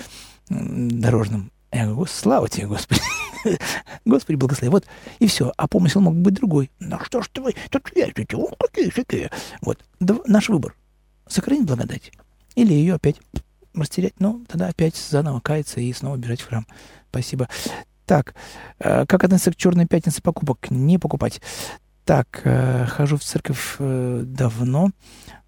[0.48, 1.52] дорожным.
[1.72, 3.00] Я говорю, слава тебе, Господи.
[4.04, 4.70] Господи, благослови.
[4.70, 4.84] Вот,
[5.20, 5.52] и все.
[5.56, 6.70] А помысел мог быть другой.
[6.80, 9.30] Ну что ж ты вы, вот какие всякие.
[9.62, 10.74] Вот, наш выбор.
[11.26, 12.12] Сохранить благодать.
[12.56, 13.16] Или ее опять
[13.74, 16.66] растерять, ну, тогда опять заново каяться и снова бежать в храм.
[17.10, 17.48] Спасибо.
[18.12, 18.34] Так,
[18.78, 20.70] э, как относиться к черной пятнице покупок?
[20.70, 21.40] Не покупать.
[22.04, 24.90] Так, э, хожу в церковь э, давно,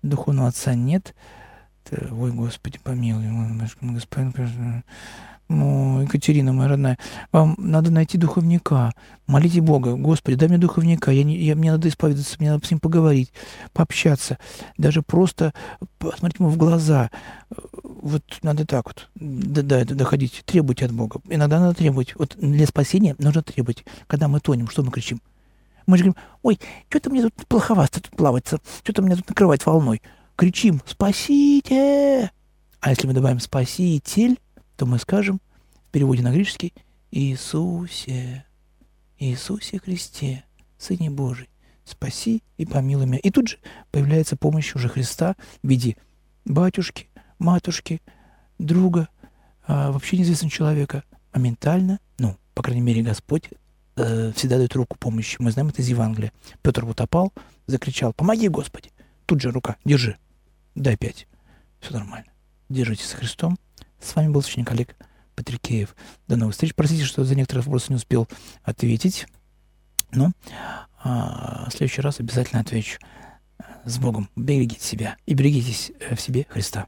[0.01, 1.15] духовного отца нет.
[1.91, 3.27] Ой, Господи, помилуй,
[3.83, 4.83] господин,
[5.49, 6.99] ну, Екатерина, моя родная,
[7.31, 8.93] вам надо найти духовника.
[9.27, 9.95] Молите Бога.
[9.95, 11.11] Господи, дай мне духовника.
[11.11, 13.33] Я не, я, мне надо исповедаться, мне надо с ним поговорить,
[13.73, 14.39] пообщаться.
[14.79, 15.53] Даже просто
[15.99, 17.11] посмотреть ему в глаза.
[17.85, 20.43] Вот надо так вот да, да, доходить.
[20.47, 21.21] Требуйте от Бога.
[21.29, 22.15] Иногда надо требовать.
[22.17, 23.85] Вот для спасения нужно требовать.
[24.07, 25.21] Когда мы тонем, что мы кричим?
[25.87, 30.01] Мы же говорим, ой, что-то мне тут плоховато тут плавается, что-то мне тут накрывает волной.
[30.37, 32.31] Кричим, спасите!
[32.81, 34.39] А если мы добавим спаситель,
[34.77, 35.41] то мы скажем
[35.89, 36.73] в переводе на греческий
[37.11, 38.45] «Иисусе,
[39.19, 40.45] Иисусе Христе,
[40.79, 41.49] Сыне Божий,
[41.85, 43.19] спаси и помилуй меня».
[43.19, 43.59] И тут же
[43.91, 45.97] появляется помощь уже Христа в виде
[46.45, 47.09] батюшки,
[47.39, 48.03] матушки,
[48.59, 49.09] друга,
[49.67, 53.51] а вообще неизвестного человека, а ментально, ну, по крайней мере, Господь
[53.97, 55.37] э, всегда дает руку помощи.
[55.39, 56.33] Мы знаем это из Евангелия.
[56.63, 57.33] Петр вот опал,
[57.67, 58.91] закричал, помоги, Господи.
[59.27, 60.17] Тут же рука, держи,
[60.75, 61.27] дай пять.
[61.81, 62.31] Все нормально.
[62.69, 63.59] Держитесь с Христом,
[64.05, 64.97] с вами был священник Олег
[65.35, 65.95] Патрикеев.
[66.29, 66.75] До новых встреч.
[66.75, 68.29] Простите, что за некоторые вопросы не успел
[68.63, 69.27] ответить.
[70.13, 70.33] Но
[71.03, 72.99] а, в следующий раз обязательно отвечу.
[73.85, 74.31] С Богом.
[74.37, 76.87] Берегите себя и берегитесь э, в себе Христа.